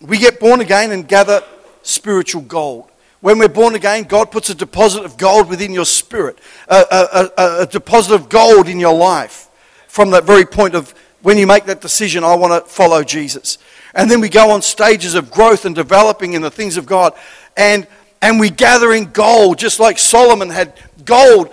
we 0.00 0.18
get 0.18 0.38
born 0.38 0.60
again 0.60 0.92
and 0.92 1.06
gather 1.06 1.42
spiritual 1.82 2.42
gold. 2.42 2.90
When 3.20 3.38
we're 3.38 3.48
born 3.48 3.74
again, 3.74 4.04
God 4.04 4.30
puts 4.30 4.48
a 4.48 4.54
deposit 4.54 5.04
of 5.04 5.16
gold 5.16 5.48
within 5.48 5.72
your 5.72 5.84
spirit, 5.84 6.38
a, 6.68 6.84
a, 6.90 7.30
a, 7.36 7.62
a 7.62 7.66
deposit 7.66 8.14
of 8.14 8.28
gold 8.28 8.68
in 8.68 8.78
your 8.78 8.94
life 8.94 9.48
from 9.88 10.10
that 10.10 10.24
very 10.24 10.44
point 10.44 10.76
of 10.76 10.94
when 11.22 11.36
you 11.36 11.46
make 11.46 11.64
that 11.64 11.80
decision, 11.80 12.22
I 12.22 12.36
want 12.36 12.64
to 12.64 12.70
follow 12.70 13.02
Jesus. 13.02 13.58
And 13.98 14.08
then 14.08 14.20
we 14.20 14.28
go 14.28 14.52
on 14.52 14.62
stages 14.62 15.16
of 15.16 15.28
growth 15.28 15.64
and 15.64 15.74
developing 15.74 16.34
in 16.34 16.40
the 16.40 16.52
things 16.52 16.76
of 16.76 16.86
God. 16.86 17.14
And, 17.56 17.84
and 18.22 18.38
we 18.38 18.48
gather 18.48 18.92
in 18.92 19.06
gold, 19.06 19.58
just 19.58 19.80
like 19.80 19.98
Solomon 19.98 20.50
had 20.50 20.72
gold 21.04 21.52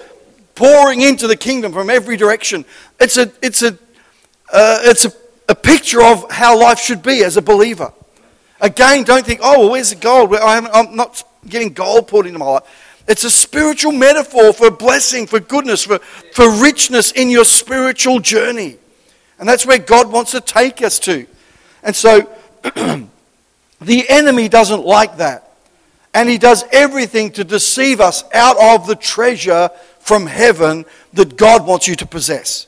pouring 0.54 1.02
into 1.02 1.26
the 1.26 1.36
kingdom 1.36 1.74
from 1.74 1.90
every 1.90 2.18
direction. 2.18 2.64
It's 3.00 3.18
a, 3.18 3.32
it's 3.42 3.64
a, 3.64 3.70
uh, 4.54 4.78
it's 4.84 5.06
a, 5.06 5.12
a 5.50 5.56
picture 5.56 6.04
of 6.04 6.32
how 6.32 6.60
life 6.60 6.78
should 6.78 7.02
be 7.02 7.24
as 7.24 7.36
a 7.36 7.42
believer. 7.42 7.92
Again, 8.62 9.04
don't 9.04 9.26
think, 9.26 9.40
oh, 9.42 9.62
well, 9.62 9.72
where's 9.72 9.90
the 9.90 9.96
gold? 9.96 10.36
I 10.36 10.58
am 10.58 10.96
not 10.96 11.24
getting 11.50 11.74
gold 11.74 12.08
poured 12.08 12.28
into 12.28 12.38
my 12.38 12.46
life. 12.46 13.02
It's 13.08 13.24
a 13.24 13.32
spiritual 13.32 13.92
metaphor 13.92 14.54
for 14.54 14.70
blessing, 14.70 15.26
for 15.26 15.40
goodness, 15.40 15.84
for, 15.84 15.98
for 15.98 16.52
richness 16.62 17.12
in 17.12 17.32
your 17.32 17.44
spiritual 17.44 18.20
journey. 18.20 18.78
And 19.40 19.50
that's 19.50 19.66
where 19.66 19.80
God 19.80 20.12
wants 20.12 20.30
to 20.32 20.42
take 20.42 20.84
us 20.84 21.00
to. 21.00 21.26
And 21.86 21.96
so 21.96 22.28
the 22.64 24.10
enemy 24.10 24.50
doesn't 24.50 24.86
like 24.86 25.18
that. 25.18 25.54
And 26.14 26.28
he 26.28 26.38
does 26.38 26.66
everything 26.72 27.32
to 27.34 27.44
deceive 27.44 28.02
us 28.02 28.24
out 28.34 28.58
of 28.60 28.88
the 28.88 28.96
treasure 28.96 29.70
from 30.00 30.26
heaven 30.26 30.86
that 31.14 31.38
God 31.38 31.66
wants 31.66 31.88
you 31.88 31.96
to 31.96 32.06
possess. 32.06 32.68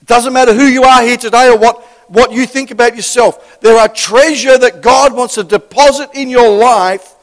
It 0.00 0.06
doesn't 0.06 0.32
matter 0.32 0.54
who 0.54 0.64
you 0.64 0.84
are 0.84 1.02
here 1.02 1.16
today 1.16 1.48
or 1.48 1.58
what, 1.58 1.82
what 2.08 2.32
you 2.32 2.46
think 2.46 2.70
about 2.70 2.96
yourself. 2.96 3.60
There 3.60 3.78
are 3.78 3.88
treasure 3.88 4.56
that 4.56 4.80
God 4.80 5.12
wants 5.12 5.34
to 5.34 5.44
deposit 5.44 6.10
in 6.14 6.30
your 6.30 6.56
life, 6.56 7.14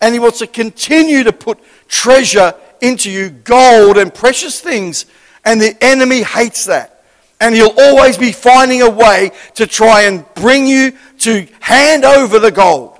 and 0.00 0.12
he 0.12 0.18
wants 0.18 0.40
to 0.40 0.46
continue 0.46 1.22
to 1.22 1.32
put 1.32 1.58
treasure 1.88 2.54
into 2.82 3.10
you, 3.10 3.30
gold 3.30 3.96
and 3.96 4.12
precious 4.12 4.60
things, 4.60 5.06
and 5.44 5.60
the 5.60 5.76
enemy 5.82 6.22
hates 6.22 6.66
that. 6.66 6.95
And 7.40 7.54
he'll 7.54 7.74
always 7.78 8.16
be 8.16 8.32
finding 8.32 8.82
a 8.82 8.88
way 8.88 9.30
to 9.54 9.66
try 9.66 10.02
and 10.02 10.24
bring 10.34 10.66
you 10.66 10.92
to 11.20 11.46
hand 11.60 12.04
over 12.04 12.38
the 12.38 12.50
gold. 12.50 12.98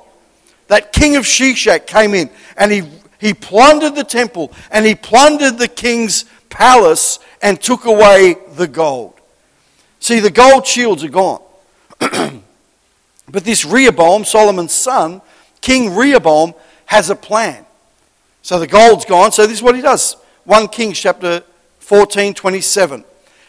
That 0.68 0.92
king 0.92 1.16
of 1.16 1.24
Shishak 1.24 1.86
came 1.86 2.12
in 2.14 2.28
and 2.56 2.70
he, 2.70 2.82
he 3.18 3.32
plundered 3.32 3.94
the 3.94 4.04
temple 4.04 4.52
and 4.70 4.84
he 4.84 4.94
plundered 4.94 5.58
the 5.58 5.68
king's 5.68 6.24
palace 6.50 7.18
and 7.40 7.60
took 7.60 7.84
away 7.84 8.36
the 8.56 8.66
gold. 8.66 9.14
See, 10.00 10.20
the 10.20 10.30
gold 10.30 10.66
shields 10.66 11.04
are 11.04 11.08
gone. 11.08 11.42
but 11.98 13.44
this 13.44 13.64
Rehoboam, 13.64 14.24
Solomon's 14.24 14.72
son, 14.72 15.22
King 15.60 15.94
Rehoboam, 15.94 16.54
has 16.86 17.10
a 17.10 17.16
plan. 17.16 17.64
So 18.42 18.58
the 18.58 18.66
gold's 18.66 19.04
gone. 19.04 19.32
So 19.32 19.46
this 19.46 19.56
is 19.58 19.62
what 19.62 19.74
he 19.74 19.82
does. 19.82 20.16
1 20.44 20.68
Kings 20.68 20.98
chapter 20.98 21.42
14, 21.80 22.34
27. 22.34 23.04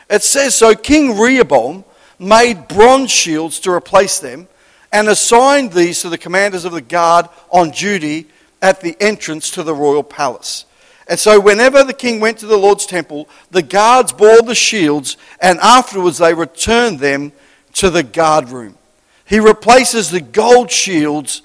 It 0.09 0.23
says 0.23 0.55
so 0.55 0.73
King 0.73 1.17
Rehoboam 1.17 1.83
made 2.19 2.67
bronze 2.67 3.11
shields 3.11 3.59
to 3.61 3.71
replace 3.71 4.19
them 4.19 4.47
and 4.91 5.07
assigned 5.07 5.73
these 5.73 6.01
to 6.01 6.09
the 6.09 6.17
commanders 6.17 6.65
of 6.65 6.71
the 6.71 6.81
guard 6.81 7.27
on 7.49 7.71
duty 7.71 8.27
at 8.61 8.81
the 8.81 8.95
entrance 8.99 9.51
to 9.51 9.63
the 9.63 9.73
royal 9.73 10.03
palace. 10.03 10.65
And 11.09 11.19
so, 11.19 11.39
whenever 11.39 11.83
the 11.83 11.93
king 11.93 12.19
went 12.19 12.39
to 12.39 12.47
the 12.47 12.57
Lord's 12.57 12.85
temple, 12.85 13.29
the 13.49 13.61
guards 13.61 14.11
bore 14.11 14.41
the 14.41 14.55
shields, 14.55 15.15
and 15.41 15.57
afterwards 15.59 16.17
they 16.17 16.33
returned 16.33 16.99
them 16.99 17.31
to 17.73 17.89
the 17.89 18.03
guard 18.03 18.49
room. 18.49 18.77
He 19.23 19.39
replaces 19.39 20.09
the 20.09 20.19
gold 20.19 20.69
shields 20.69 21.43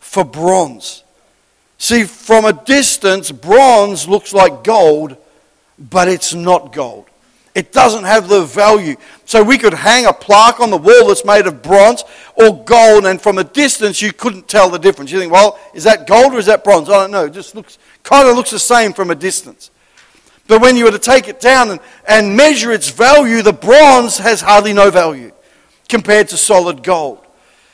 for 0.00 0.24
bronze. 0.24 1.02
See, 1.76 2.04
from 2.04 2.44
a 2.44 2.52
distance, 2.52 3.30
bronze 3.32 4.06
looks 4.06 4.32
like 4.32 4.64
gold, 4.64 5.16
but 5.78 6.08
it's 6.08 6.32
not 6.32 6.72
gold. 6.72 7.06
It 7.54 7.70
doesn't 7.70 8.04
have 8.04 8.28
the 8.28 8.44
value. 8.44 8.96
So 9.26 9.42
we 9.42 9.58
could 9.58 9.74
hang 9.74 10.06
a 10.06 10.12
plaque 10.12 10.60
on 10.60 10.70
the 10.70 10.78
wall 10.78 11.08
that's 11.08 11.24
made 11.24 11.46
of 11.46 11.62
bronze 11.62 12.02
or 12.34 12.64
gold, 12.64 13.04
and 13.04 13.20
from 13.20 13.38
a 13.38 13.44
distance 13.44 14.00
you 14.00 14.12
couldn't 14.12 14.48
tell 14.48 14.70
the 14.70 14.78
difference. 14.78 15.10
You 15.10 15.18
think, 15.18 15.32
well, 15.32 15.58
is 15.74 15.84
that 15.84 16.06
gold 16.06 16.32
or 16.34 16.38
is 16.38 16.46
that 16.46 16.64
bronze? 16.64 16.88
I 16.88 16.92
don't 16.92 17.10
know. 17.10 17.26
It 17.26 17.32
just 17.32 17.54
looks 17.54 17.78
kind 18.02 18.28
of 18.28 18.36
looks 18.36 18.50
the 18.50 18.58
same 18.58 18.92
from 18.92 19.10
a 19.10 19.14
distance. 19.14 19.70
But 20.48 20.60
when 20.60 20.76
you 20.76 20.84
were 20.84 20.90
to 20.90 20.98
take 20.98 21.28
it 21.28 21.40
down 21.40 21.70
and, 21.70 21.80
and 22.08 22.36
measure 22.36 22.72
its 22.72 22.90
value, 22.90 23.42
the 23.42 23.52
bronze 23.52 24.18
has 24.18 24.40
hardly 24.40 24.72
no 24.72 24.90
value 24.90 25.32
compared 25.88 26.28
to 26.28 26.36
solid 26.36 26.82
gold. 26.82 27.24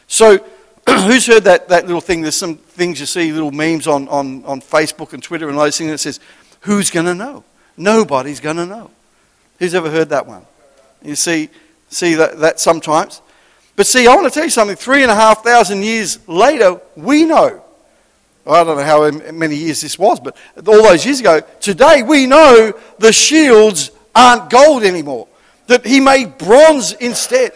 So 0.06 0.38
who's 0.88 1.26
heard 1.26 1.44
that, 1.44 1.68
that 1.68 1.86
little 1.86 2.00
thing? 2.00 2.20
There's 2.20 2.36
some 2.36 2.56
things 2.56 3.00
you 3.00 3.06
see, 3.06 3.32
little 3.32 3.52
memes 3.52 3.86
on, 3.86 4.08
on, 4.08 4.44
on 4.44 4.60
Facebook 4.60 5.12
and 5.12 5.22
Twitter 5.22 5.48
and 5.48 5.56
all 5.56 5.64
those 5.64 5.78
things 5.78 5.90
that 5.90 5.98
says, 5.98 6.20
who's 6.60 6.90
going 6.90 7.06
to 7.06 7.14
know? 7.14 7.44
Nobody's 7.76 8.40
going 8.40 8.56
to 8.56 8.66
know. 8.66 8.90
Who's 9.58 9.74
ever 9.74 9.90
heard 9.90 10.10
that 10.10 10.26
one? 10.26 10.46
You 11.02 11.14
see, 11.14 11.48
see 11.88 12.14
that, 12.14 12.38
that 12.38 12.60
sometimes. 12.60 13.22
But 13.76 13.86
see, 13.86 14.06
I 14.06 14.14
want 14.14 14.26
to 14.26 14.30
tell 14.30 14.44
you 14.44 14.50
something. 14.50 14.76
Three 14.76 15.02
and 15.02 15.10
a 15.10 15.14
half 15.14 15.44
thousand 15.44 15.82
years 15.84 16.18
later, 16.28 16.80
we 16.96 17.24
know. 17.24 17.62
I 18.46 18.64
don't 18.64 18.78
know 18.78 18.84
how 18.84 19.10
many 19.32 19.56
years 19.56 19.82
this 19.82 19.98
was, 19.98 20.20
but 20.20 20.36
all 20.66 20.82
those 20.82 21.04
years 21.04 21.20
ago, 21.20 21.40
today 21.60 22.02
we 22.02 22.26
know 22.26 22.72
the 22.98 23.12
shields 23.12 23.90
aren't 24.14 24.48
gold 24.48 24.84
anymore. 24.84 25.28
That 25.66 25.84
he 25.84 26.00
made 26.00 26.38
bronze 26.38 26.94
instead. 26.94 27.52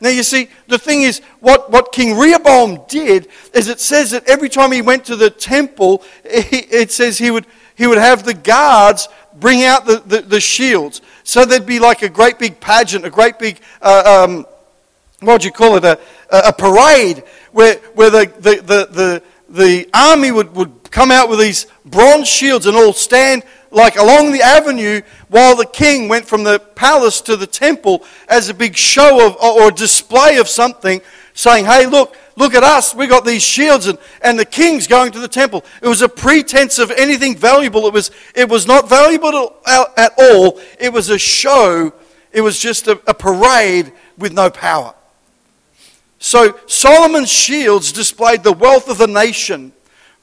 Now, 0.00 0.10
you 0.10 0.22
see, 0.22 0.48
the 0.68 0.78
thing 0.78 1.02
is, 1.02 1.20
what, 1.40 1.70
what 1.70 1.90
King 1.90 2.16
Rehoboam 2.16 2.84
did 2.86 3.28
is 3.54 3.68
it 3.68 3.80
says 3.80 4.12
that 4.12 4.28
every 4.28 4.48
time 4.48 4.70
he 4.70 4.82
went 4.82 5.06
to 5.06 5.16
the 5.16 5.30
temple, 5.30 6.04
it 6.24 6.92
says 6.92 7.18
he 7.18 7.30
would, 7.30 7.46
he 7.74 7.86
would 7.86 7.98
have 7.98 8.24
the 8.24 8.34
guards 8.34 9.08
bring 9.40 9.64
out 9.64 9.86
the, 9.86 10.02
the, 10.06 10.20
the 10.22 10.40
shields. 10.40 11.02
So 11.24 11.44
there'd 11.44 11.66
be 11.66 11.78
like 11.78 12.02
a 12.02 12.08
great 12.08 12.38
big 12.38 12.60
pageant, 12.60 13.04
a 13.04 13.10
great 13.10 13.38
big, 13.38 13.60
uh, 13.82 14.26
um, 14.26 14.46
what 15.20 15.40
do 15.40 15.46
you 15.46 15.52
call 15.52 15.76
it, 15.76 15.84
a, 15.84 15.98
a 16.30 16.52
parade 16.52 17.24
where, 17.52 17.76
where 17.94 18.10
the, 18.10 18.32
the, 18.38 18.56
the, 18.56 18.86
the, 18.92 19.22
the 19.48 19.88
army 19.94 20.32
would, 20.32 20.54
would 20.54 20.90
come 20.90 21.10
out 21.10 21.28
with 21.28 21.38
these 21.38 21.66
bronze 21.84 22.28
shields 22.28 22.66
and 22.66 22.76
all 22.76 22.92
stand 22.92 23.42
like 23.70 23.96
along 23.96 24.32
the 24.32 24.42
avenue 24.42 25.02
while 25.28 25.56
the 25.56 25.66
king 25.66 26.08
went 26.08 26.26
from 26.26 26.44
the 26.44 26.58
palace 26.58 27.20
to 27.20 27.36
the 27.36 27.46
temple 27.46 28.04
as 28.28 28.48
a 28.48 28.54
big 28.54 28.76
show 28.76 29.26
of 29.26 29.36
or 29.36 29.70
display 29.70 30.38
of 30.38 30.48
something, 30.48 31.00
saying, 31.34 31.64
Hey, 31.64 31.86
look, 31.86 32.16
look 32.36 32.54
at 32.54 32.62
us. 32.62 32.94
We 32.94 33.06
got 33.06 33.24
these 33.24 33.42
shields, 33.42 33.86
and, 33.86 33.98
and 34.22 34.38
the 34.38 34.44
king's 34.44 34.86
going 34.86 35.12
to 35.12 35.18
the 35.18 35.28
temple. 35.28 35.64
It 35.82 35.88
was 35.88 36.02
a 36.02 36.08
pretense 36.08 36.78
of 36.78 36.90
anything 36.90 37.36
valuable. 37.36 37.86
It 37.86 37.92
was, 37.92 38.10
it 38.34 38.48
was 38.48 38.66
not 38.66 38.88
valuable 38.88 39.56
at 39.66 40.12
all. 40.18 40.60
It 40.78 40.92
was 40.92 41.10
a 41.10 41.18
show, 41.18 41.92
it 42.32 42.40
was 42.40 42.58
just 42.58 42.86
a, 42.86 43.00
a 43.06 43.14
parade 43.14 43.92
with 44.18 44.32
no 44.32 44.50
power. 44.50 44.94
So 46.18 46.58
Solomon's 46.66 47.30
shields 47.30 47.92
displayed 47.92 48.42
the 48.42 48.52
wealth 48.52 48.88
of 48.88 48.98
the 48.98 49.06
nation. 49.06 49.72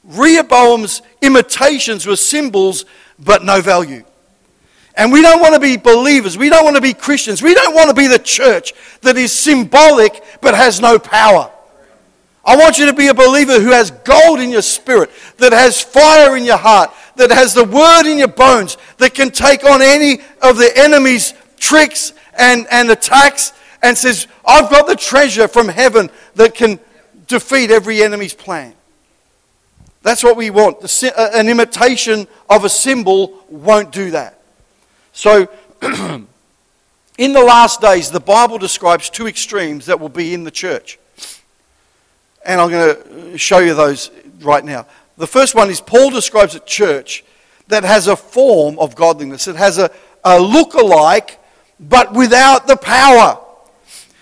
Rehoboam's 0.04 1.02
imitations 1.22 2.06
were 2.06 2.16
symbols, 2.16 2.84
but 3.18 3.44
no 3.44 3.60
value. 3.60 4.04
And 4.96 5.10
we 5.12 5.22
don't 5.22 5.40
want 5.40 5.54
to 5.54 5.60
be 5.60 5.76
believers. 5.76 6.38
We 6.38 6.50
don't 6.50 6.64
want 6.64 6.76
to 6.76 6.82
be 6.82 6.94
Christians. 6.94 7.42
We 7.42 7.54
don't 7.54 7.74
want 7.74 7.88
to 7.88 7.94
be 7.94 8.06
the 8.06 8.18
church 8.18 8.74
that 9.00 9.16
is 9.16 9.32
symbolic 9.32 10.22
but 10.40 10.54
has 10.54 10.80
no 10.80 10.98
power. 10.98 11.50
I 12.44 12.56
want 12.56 12.78
you 12.78 12.86
to 12.86 12.92
be 12.92 13.08
a 13.08 13.14
believer 13.14 13.58
who 13.58 13.70
has 13.70 13.90
gold 13.90 14.38
in 14.38 14.50
your 14.50 14.62
spirit, 14.62 15.10
that 15.38 15.52
has 15.52 15.80
fire 15.80 16.36
in 16.36 16.44
your 16.44 16.58
heart, 16.58 16.92
that 17.16 17.30
has 17.30 17.54
the 17.54 17.64
word 17.64 18.06
in 18.10 18.18
your 18.18 18.28
bones, 18.28 18.76
that 18.98 19.14
can 19.14 19.30
take 19.30 19.64
on 19.64 19.80
any 19.80 20.20
of 20.42 20.58
the 20.58 20.70
enemy's 20.76 21.32
tricks 21.58 22.12
and, 22.38 22.66
and 22.70 22.90
attacks 22.90 23.52
and 23.82 23.96
says, 23.96 24.26
I've 24.46 24.70
got 24.70 24.86
the 24.86 24.96
treasure 24.96 25.48
from 25.48 25.68
heaven 25.68 26.10
that 26.34 26.54
can 26.54 26.78
defeat 27.26 27.70
every 27.70 28.02
enemy's 28.02 28.34
plan. 28.34 28.74
That's 30.02 30.22
what 30.22 30.36
we 30.36 30.50
want. 30.50 30.84
Uh, 31.02 31.30
an 31.32 31.48
imitation 31.48 32.28
of 32.50 32.64
a 32.64 32.68
symbol 32.68 33.42
won't 33.48 33.90
do 33.90 34.10
that. 34.10 34.38
So, 35.14 35.48
in 35.82 36.26
the 37.32 37.42
last 37.42 37.80
days, 37.80 38.10
the 38.10 38.20
Bible 38.20 38.58
describes 38.58 39.08
two 39.08 39.26
extremes 39.26 39.86
that 39.86 39.98
will 39.98 40.10
be 40.10 40.34
in 40.34 40.44
the 40.44 40.50
church. 40.50 40.98
And 42.44 42.60
I'm 42.60 42.70
going 42.70 42.96
to 43.32 43.38
show 43.38 43.58
you 43.58 43.74
those 43.74 44.10
right 44.40 44.64
now. 44.64 44.86
The 45.16 45.26
first 45.26 45.54
one 45.54 45.70
is 45.70 45.80
Paul 45.80 46.10
describes 46.10 46.54
a 46.54 46.60
church 46.60 47.24
that 47.68 47.84
has 47.84 48.08
a 48.08 48.16
form 48.16 48.78
of 48.78 48.94
godliness, 48.94 49.48
it 49.48 49.56
has 49.56 49.78
a, 49.78 49.90
a 50.22 50.38
look-alike, 50.38 51.40
but 51.80 52.12
without 52.12 52.66
the 52.66 52.76
power. 52.76 53.40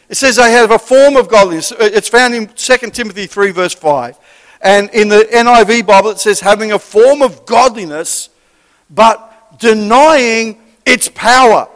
It 0.08 0.16
says 0.16 0.36
they 0.36 0.52
have 0.52 0.70
a 0.70 0.78
form 0.78 1.16
of 1.16 1.28
godliness. 1.28 1.72
Uh, 1.72 1.76
it's 1.80 2.08
found 2.08 2.34
in 2.34 2.46
2 2.46 2.76
Timothy 2.90 3.26
3, 3.26 3.50
verse 3.50 3.74
5. 3.74 4.18
And 4.60 4.90
in 4.90 5.08
the 5.08 5.26
NIV 5.32 5.86
Bible, 5.86 6.10
it 6.10 6.20
says 6.20 6.38
having 6.40 6.72
a 6.72 6.78
form 6.78 7.22
of 7.22 7.46
godliness, 7.46 8.28
but 8.90 9.58
denying 9.58 10.60
its 10.84 11.08
power. 11.08 11.66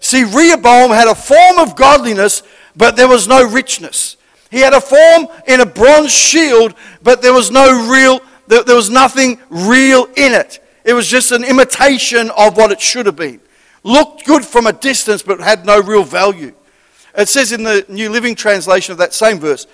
See, 0.00 0.24
Rehoboam 0.24 0.90
had 0.90 1.08
a 1.08 1.14
form 1.14 1.58
of 1.58 1.76
godliness, 1.76 2.42
but 2.74 2.96
there 2.96 3.08
was 3.08 3.28
no 3.28 3.46
richness. 3.46 4.16
He 4.50 4.60
had 4.60 4.72
a 4.72 4.80
form 4.80 5.28
in 5.46 5.60
a 5.60 5.66
bronze 5.66 6.12
shield, 6.12 6.74
but 7.02 7.22
there 7.22 7.32
was 7.32 7.50
no 7.50 7.90
real, 7.90 8.20
there 8.46 8.76
was 8.76 8.90
nothing 8.90 9.40
real 9.50 10.04
in 10.16 10.32
it. 10.32 10.60
It 10.84 10.92
was 10.92 11.08
just 11.08 11.32
an 11.32 11.44
imitation 11.44 12.30
of 12.36 12.56
what 12.56 12.70
it 12.70 12.80
should 12.80 13.06
have 13.06 13.16
been. 13.16 13.40
Looked 13.82 14.24
good 14.26 14.44
from 14.44 14.66
a 14.66 14.72
distance, 14.72 15.22
but 15.22 15.40
had 15.40 15.66
no 15.66 15.80
real 15.80 16.04
value. 16.04 16.54
It 17.16 17.28
says 17.28 17.52
in 17.52 17.62
the 17.62 17.84
New 17.88 18.10
Living 18.10 18.34
Translation 18.34 18.92
of 18.92 18.98
that 18.98 19.14
same 19.14 19.38
verse, 19.38 19.66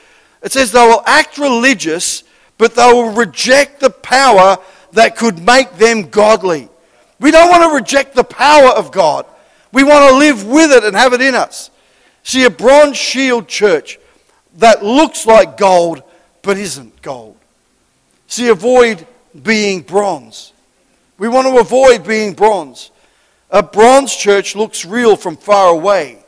it 0.43 0.53
says 0.53 0.73
they 0.73 0.87
will 0.87 1.03
act 1.07 1.39
religious, 1.39 2.25
but 2.59 2.75
they 2.75 2.93
will 2.93 3.13
reject 3.13 3.81
the 3.81 3.91
power 3.91 4.59
that 4.93 5.17
could 5.17 5.45
make 5.45 5.73
them 5.77 6.09
godly. 6.11 6.69
We 7.19 7.31
don't 7.31 7.51
want 7.51 7.63
to 7.65 7.75
reject 7.75 8.15
the 8.15 8.25
power 8.25 8.71
of 8.71 8.93
God. 8.93 9.27
We 9.73 9.85
want 9.85 10.11
to 10.11 10.17
live 10.17 10.47
with 10.47 10.73
it 10.73 10.85
and 10.85 10.97
have 10.97 11.13
it 11.13 11.21
in 11.21 11.35
us. 11.35 11.71
See, 12.23 12.45
a 12.45 12.51
bronze 12.51 12.97
shield 12.97 13.47
church 13.49 13.99
that 14.59 14.85
looks 14.85 15.27
like 15.27 15.57
gold 15.57 16.03
but 16.43 16.59
isn't 16.59 17.03
gold. 17.03 17.37
See, 18.27 18.49
avoid 18.49 19.07
being 19.43 19.83
bronze. 19.83 20.53
We 21.19 21.29
want 21.29 21.49
to 21.49 21.59
avoid 21.59 22.07
being 22.07 22.35
bronze. 22.35 22.91
A 23.51 23.63
bronze 23.63 24.15
church 24.15 24.55
looks 24.55 24.85
real 24.85 25.17
from 25.17 25.37
far 25.37 25.71
away. 25.71 26.25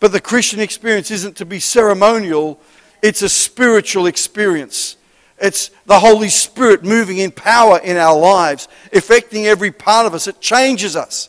But 0.00 0.12
the 0.12 0.20
Christian 0.20 0.60
experience 0.60 1.10
isn't 1.10 1.36
to 1.36 1.46
be 1.46 1.60
ceremonial, 1.60 2.60
it's 3.02 3.22
a 3.22 3.28
spiritual 3.28 4.06
experience. 4.06 4.96
It's 5.38 5.70
the 5.86 5.98
Holy 5.98 6.28
Spirit 6.28 6.84
moving 6.84 7.18
in 7.18 7.30
power 7.30 7.78
in 7.78 7.96
our 7.96 8.18
lives, 8.18 8.68
affecting 8.92 9.46
every 9.46 9.70
part 9.70 10.06
of 10.06 10.14
us. 10.14 10.26
It 10.26 10.40
changes 10.40 10.96
us 10.96 11.28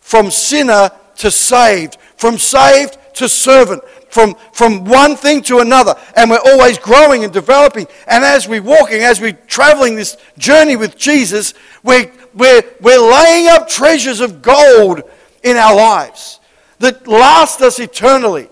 from 0.00 0.30
sinner 0.30 0.90
to 1.16 1.30
saved, 1.30 1.96
from 2.16 2.36
saved 2.36 2.98
to 3.14 3.28
servant, 3.28 3.82
from, 4.14 4.36
from 4.52 4.84
one 4.84 5.16
thing 5.16 5.42
to 5.42 5.58
another. 5.58 5.96
And 6.16 6.30
we're 6.30 6.38
always 6.38 6.78
growing 6.78 7.24
and 7.24 7.32
developing. 7.32 7.88
And 8.06 8.24
as 8.24 8.46
we're 8.46 8.62
walking, 8.62 9.02
as 9.02 9.20
we're 9.20 9.32
traveling 9.48 9.96
this 9.96 10.16
journey 10.38 10.76
with 10.76 10.96
Jesus, 10.96 11.52
we're, 11.82 12.10
we're, 12.32 12.62
we're 12.80 13.12
laying 13.12 13.48
up 13.48 13.68
treasures 13.68 14.20
of 14.20 14.40
gold 14.40 15.02
in 15.42 15.56
our 15.56 15.74
lives 15.74 16.38
that 16.78 17.08
last 17.08 17.60
us 17.60 17.80
eternally. 17.80 18.48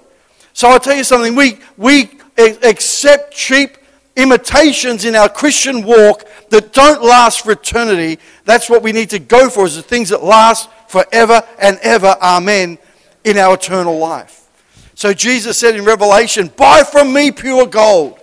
So 0.52 0.68
I'll 0.68 0.80
tell 0.80 0.96
you 0.96 1.04
something, 1.04 1.36
we, 1.36 1.60
we 1.76 2.10
accept 2.36 3.32
cheap 3.32 3.78
imitations 4.16 5.04
in 5.04 5.14
our 5.14 5.28
Christian 5.28 5.84
walk 5.84 6.24
that 6.50 6.72
don't 6.72 7.02
last 7.02 7.42
for 7.42 7.52
eternity. 7.52 8.18
That's 8.44 8.68
what 8.68 8.82
we 8.82 8.90
need 8.90 9.10
to 9.10 9.20
go 9.20 9.48
for, 9.48 9.64
is 9.64 9.76
the 9.76 9.82
things 9.82 10.08
that 10.08 10.24
last 10.24 10.68
forever 10.88 11.42
and 11.60 11.78
ever, 11.82 12.16
amen, 12.20 12.78
in 13.22 13.38
our 13.38 13.54
eternal 13.54 13.96
life. 13.98 14.41
So 15.02 15.12
Jesus 15.12 15.58
said 15.58 15.74
in 15.74 15.84
Revelation, 15.84 16.46
Buy 16.56 16.84
from 16.84 17.12
me 17.12 17.32
pure 17.32 17.66
gold. 17.66 18.20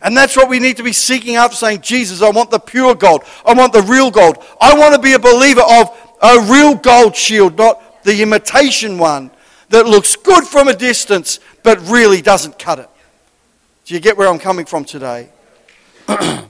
And 0.00 0.16
that's 0.16 0.34
what 0.34 0.48
we 0.48 0.58
need 0.58 0.78
to 0.78 0.82
be 0.82 0.94
seeking 0.94 1.36
after, 1.36 1.54
saying, 1.54 1.82
Jesus, 1.82 2.22
I 2.22 2.30
want 2.30 2.50
the 2.50 2.58
pure 2.58 2.94
gold. 2.94 3.24
I 3.44 3.52
want 3.52 3.74
the 3.74 3.82
real 3.82 4.10
gold. 4.10 4.42
I 4.58 4.74
want 4.74 4.94
to 4.94 4.98
be 5.02 5.12
a 5.12 5.18
believer 5.18 5.60
of 5.60 6.16
a 6.22 6.50
real 6.50 6.76
gold 6.76 7.14
shield, 7.14 7.58
not 7.58 8.02
the 8.04 8.22
imitation 8.22 8.96
one 8.96 9.30
that 9.68 9.84
looks 9.84 10.16
good 10.16 10.44
from 10.44 10.68
a 10.68 10.72
distance 10.72 11.40
but 11.62 11.78
really 11.90 12.22
doesn't 12.22 12.58
cut 12.58 12.78
it. 12.78 12.88
Do 13.84 13.92
you 13.92 14.00
get 14.00 14.16
where 14.16 14.28
I'm 14.28 14.38
coming 14.38 14.64
from 14.64 14.86
today? 14.86 15.28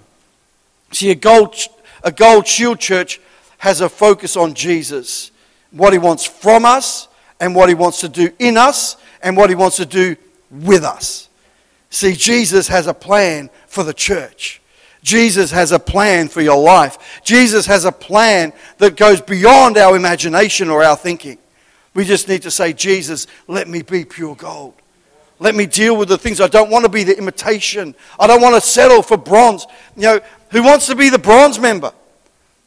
See, 0.93 1.11
a 1.11 1.17
gold, 1.17 1.57
a 2.05 2.13
gold 2.13 2.47
shield 2.47 2.79
church 2.79 3.21
has 3.59 3.81
a 3.81 3.89
focus 3.89 4.37
on 4.37 4.55
Jesus, 4.55 5.33
what 5.73 5.93
he 5.93 5.99
wants 5.99 6.25
from 6.25 6.65
us, 6.65 7.09
and 7.41 7.57
what 7.57 7.69
he 7.69 7.75
wants 7.75 7.99
to 8.03 8.09
do 8.09 8.31
in 8.39 8.57
us, 8.57 8.97
and 9.23 9.37
what 9.37 9.51
he 9.51 9.57
wants 9.57 9.77
to 9.77 9.87
do 9.87 10.17
with 10.51 10.85
us. 10.85 11.29
See, 11.91 12.15
Jesus 12.15 12.69
has 12.69 12.87
a 12.87 12.95
plan 12.95 13.51
for 13.67 13.85
the 13.85 13.95
church. 13.95 14.61
Jesus 15.03 15.51
has 15.51 15.73
a 15.73 15.79
plan 15.79 16.29
for 16.29 16.41
your 16.41 16.61
life. 16.63 17.21
Jesus 17.25 17.67
has 17.67 17.85
a 17.85 17.93
plan 17.93 18.53
that 18.79 18.97
goes 18.97 19.21
beyond 19.21 19.77
our 19.77 19.97
imagination 19.97 20.71
or 20.71 20.85
our 20.85 20.97
thinking. 20.97 21.39
We 21.95 22.05
just 22.05 22.29
need 22.29 22.43
to 22.43 22.51
say, 22.51 22.73
Jesus, 22.73 23.27
let 23.49 23.69
me 23.69 23.83
be 23.83 24.05
pure 24.05 24.35
gold. 24.35 24.75
Let 25.39 25.55
me 25.57 25.67
deal 25.67 25.97
with 25.97 26.09
the 26.09 26.17
things. 26.17 26.41
I 26.41 26.47
don't 26.47 26.71
want 26.71 26.85
to 26.85 26.89
be 26.89 27.03
the 27.03 27.19
imitation. 27.19 27.95
I 28.19 28.27
don't 28.29 28.41
want 28.41 28.55
to 28.55 28.61
settle 28.61 29.03
for 29.03 29.17
bronze. 29.17 29.67
You 29.97 30.03
know, 30.03 30.21
who 30.51 30.63
wants 30.63 30.87
to 30.87 30.95
be 30.95 31.11
the 31.11 31.19
bronze 31.19 31.59
member? 31.59 31.93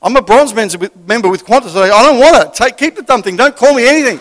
I'm 0.02 0.15
a 0.18 0.22
bronze 0.22 0.54
member 0.54 1.30
with 1.30 1.46
Qantas. 1.46 1.76
I 1.76 2.04
don't 2.04 2.20
want 2.20 2.54
to. 2.54 2.63
Take, 2.63 2.78
keep 2.78 2.96
the 2.96 3.02
dumb 3.02 3.24
thing. 3.24 3.38
Don't 3.38 3.56
call 3.56 3.74
me 3.74 3.88
anything. 3.88 4.20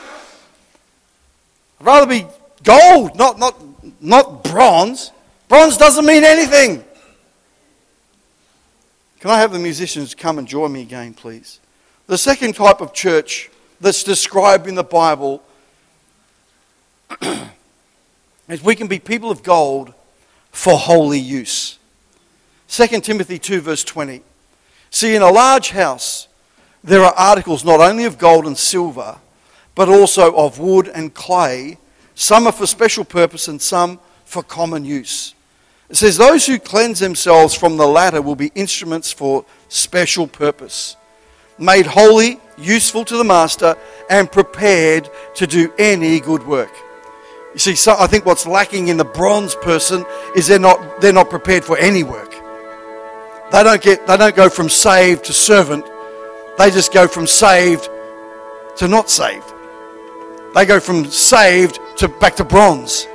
I'd 1.84 1.86
rather 1.86 2.06
be 2.06 2.26
gold, 2.62 3.14
not, 3.14 3.38
not, 3.38 3.62
not 4.00 4.42
bronze. 4.42 5.12
Bronze 5.48 5.76
doesn't 5.76 6.06
mean 6.06 6.24
anything. 6.24 6.82
Can 9.20 9.30
I 9.30 9.38
have 9.38 9.52
the 9.52 9.58
musicians 9.58 10.14
come 10.14 10.38
and 10.38 10.48
join 10.48 10.72
me 10.72 10.80
again, 10.80 11.12
please? 11.12 11.60
The 12.06 12.16
second 12.16 12.54
type 12.54 12.80
of 12.80 12.94
church 12.94 13.50
that's 13.82 14.02
described 14.02 14.66
in 14.66 14.76
the 14.76 14.82
Bible 14.82 15.42
is 18.48 18.62
we 18.62 18.76
can 18.76 18.86
be 18.86 18.98
people 18.98 19.30
of 19.30 19.42
gold 19.42 19.92
for 20.52 20.78
holy 20.78 21.18
use. 21.18 21.78
2 22.68 22.86
Timothy 23.02 23.38
2, 23.38 23.60
verse 23.60 23.84
20. 23.84 24.22
See, 24.88 25.14
in 25.14 25.20
a 25.20 25.30
large 25.30 25.72
house, 25.72 26.28
there 26.82 27.02
are 27.02 27.12
articles 27.12 27.62
not 27.62 27.80
only 27.80 28.04
of 28.04 28.16
gold 28.16 28.46
and 28.46 28.56
silver, 28.56 29.18
but 29.74 29.88
also 29.88 30.34
of 30.36 30.58
wood 30.58 30.88
and 30.88 31.14
clay. 31.14 31.78
Some 32.14 32.46
are 32.46 32.52
for 32.52 32.66
special 32.66 33.04
purpose 33.04 33.48
and 33.48 33.60
some 33.60 33.98
for 34.24 34.42
common 34.42 34.84
use. 34.84 35.34
It 35.88 35.96
says, 35.96 36.16
Those 36.16 36.46
who 36.46 36.58
cleanse 36.58 37.00
themselves 37.00 37.54
from 37.54 37.76
the 37.76 37.86
latter 37.86 38.22
will 38.22 38.36
be 38.36 38.52
instruments 38.54 39.12
for 39.12 39.44
special 39.68 40.26
purpose 40.26 40.96
made 41.58 41.86
holy, 41.86 42.40
useful 42.58 43.04
to 43.04 43.16
the 43.16 43.24
master, 43.24 43.76
and 44.10 44.30
prepared 44.30 45.08
to 45.36 45.46
do 45.46 45.72
any 45.78 46.20
good 46.20 46.46
work. 46.46 46.72
You 47.52 47.58
see, 47.60 47.74
so 47.76 47.94
I 47.98 48.06
think 48.06 48.26
what's 48.26 48.46
lacking 48.46 48.88
in 48.88 48.96
the 48.96 49.04
bronze 49.04 49.54
person 49.56 50.04
is 50.34 50.46
they're 50.46 50.58
not, 50.58 51.00
they're 51.00 51.12
not 51.12 51.30
prepared 51.30 51.64
for 51.64 51.78
any 51.78 52.02
work. 52.02 52.32
They 53.52 53.62
don't, 53.62 53.80
get, 53.80 54.06
they 54.06 54.16
don't 54.16 54.34
go 54.34 54.48
from 54.48 54.68
saved 54.68 55.24
to 55.26 55.32
servant. 55.32 55.84
They 56.58 56.70
just 56.70 56.92
go 56.92 57.06
from 57.06 57.26
saved 57.26 57.88
to 58.78 58.88
not 58.88 59.08
saved. 59.08 59.53
They 60.54 60.66
go 60.66 60.78
from 60.78 61.06
saved 61.06 61.80
to 61.98 62.08
back 62.08 62.36
to 62.36 62.44
bronze. 62.44 63.08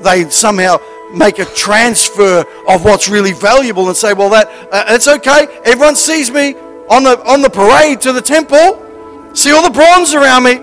They 0.00 0.30
somehow 0.30 0.78
make 1.12 1.40
a 1.40 1.44
transfer 1.44 2.44
of 2.68 2.84
what's 2.84 3.08
really 3.08 3.32
valuable 3.32 3.88
and 3.88 3.96
say, 3.96 4.12
well, 4.12 4.30
that 4.30 4.48
uh, 4.72 4.84
it's 4.88 5.08
okay. 5.08 5.48
Everyone 5.64 5.96
sees 5.96 6.30
me 6.30 6.54
on 6.88 7.02
the, 7.02 7.20
on 7.26 7.42
the 7.42 7.50
parade 7.50 8.00
to 8.02 8.12
the 8.12 8.22
temple, 8.22 9.34
see 9.34 9.50
all 9.50 9.62
the 9.62 9.70
bronze 9.70 10.14
around 10.14 10.44
me. 10.44 10.60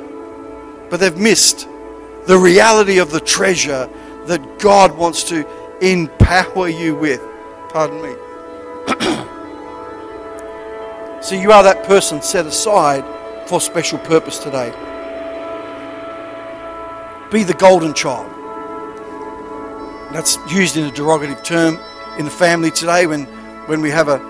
But 0.89 1.01
they've 1.01 1.17
missed 1.17 1.67
the 2.27 2.37
reality 2.37 2.99
of 2.99 3.11
the 3.11 3.19
treasure 3.19 3.89
that 4.27 4.59
God 4.59 4.97
wants 4.97 5.23
to 5.25 5.45
empower 5.81 6.69
you 6.69 6.95
with. 6.95 7.19
Pardon 7.69 8.01
me. 8.01 8.15
so 11.21 11.35
you 11.35 11.51
are 11.51 11.63
that 11.63 11.83
person 11.85 12.21
set 12.21 12.45
aside 12.45 13.03
for 13.49 13.59
special 13.59 13.99
purpose 13.99 14.39
today. 14.39 14.71
Be 17.31 17.43
the 17.43 17.55
golden 17.55 17.93
child. 17.93 18.31
That's 20.13 20.37
used 20.47 20.77
in 20.77 20.85
a 20.85 20.91
derogative 20.91 21.43
term 21.43 21.79
in 22.19 22.25
the 22.25 22.31
family 22.31 22.69
today 22.69 23.07
when, 23.07 23.25
when 23.67 23.81
we 23.81 23.89
have 23.89 24.07
a, 24.07 24.21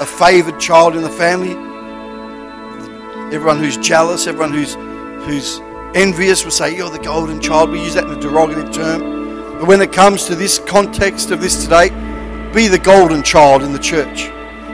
a 0.00 0.06
favored 0.06 0.60
child 0.60 0.94
in 0.94 1.02
the 1.02 1.10
family. 1.10 1.50
Everyone 3.34 3.58
who's 3.58 3.76
jealous, 3.76 4.28
everyone 4.28 4.52
who's, 4.52 4.74
who's 5.26 5.60
envious 5.94 6.44
will 6.44 6.52
say, 6.52 6.76
You're 6.76 6.88
the 6.88 7.00
golden 7.00 7.40
child. 7.40 7.70
We 7.70 7.82
use 7.82 7.94
that 7.94 8.04
in 8.04 8.10
a 8.12 8.16
derogative 8.16 8.72
term. 8.72 9.58
But 9.58 9.66
when 9.66 9.82
it 9.82 9.92
comes 9.92 10.24
to 10.26 10.36
this 10.36 10.60
context 10.60 11.32
of 11.32 11.40
this 11.40 11.64
today, 11.64 11.90
be 12.54 12.68
the 12.68 12.78
golden 12.78 13.22
child 13.24 13.62
in 13.62 13.72
the 13.72 13.78
church. 13.78 14.30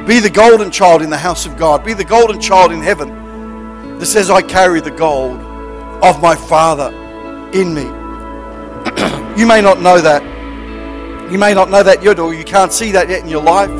Be 0.07 0.21
the 0.21 0.31
golden 0.31 0.71
child 0.71 1.03
in 1.03 1.11
the 1.11 1.17
house 1.17 1.47
of 1.47 1.57
God. 1.57 1.85
Be 1.85 1.95
the 1.95 2.05
golden 2.05 2.39
child 2.39 2.71
in 2.71 2.83
heaven 2.83 3.99
that 3.99 4.07
says, 4.07 4.31
I 4.31 4.43
carry 4.43 4.81
the 4.81 4.91
gold 4.91 5.41
of 6.03 6.21
my 6.23 6.37
Father 6.37 7.06
in 7.61 7.75
me. 7.75 7.83
you 9.39 9.47
may 9.47 9.61
not 9.61 9.81
know 9.81 10.01
that. 10.01 10.23
You 11.31 11.39
may 11.39 11.55
not 11.55 11.71
know 11.71 11.83
that 11.83 12.03
yet, 12.03 12.19
or 12.19 12.35
you 12.35 12.45
can't 12.45 12.73
see 12.73 12.93
that 12.93 13.09
yet 13.09 13.23
in 13.23 13.29
your 13.29 13.43
life. 13.43 13.71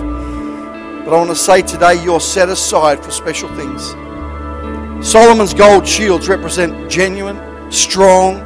But 1.05 1.15
I 1.15 1.19
want 1.19 1.31
to 1.31 1.37
say 1.37 1.63
today, 1.63 2.03
you're 2.03 2.21
set 2.21 2.49
aside 2.49 3.05
for 3.05 3.11
special 3.11 3.49
things. 3.55 3.95
Solomon's 5.07 5.55
gold 5.55 5.87
shields 5.87 6.29
represent 6.29 6.91
genuine, 6.91 7.39
strong, 7.71 8.41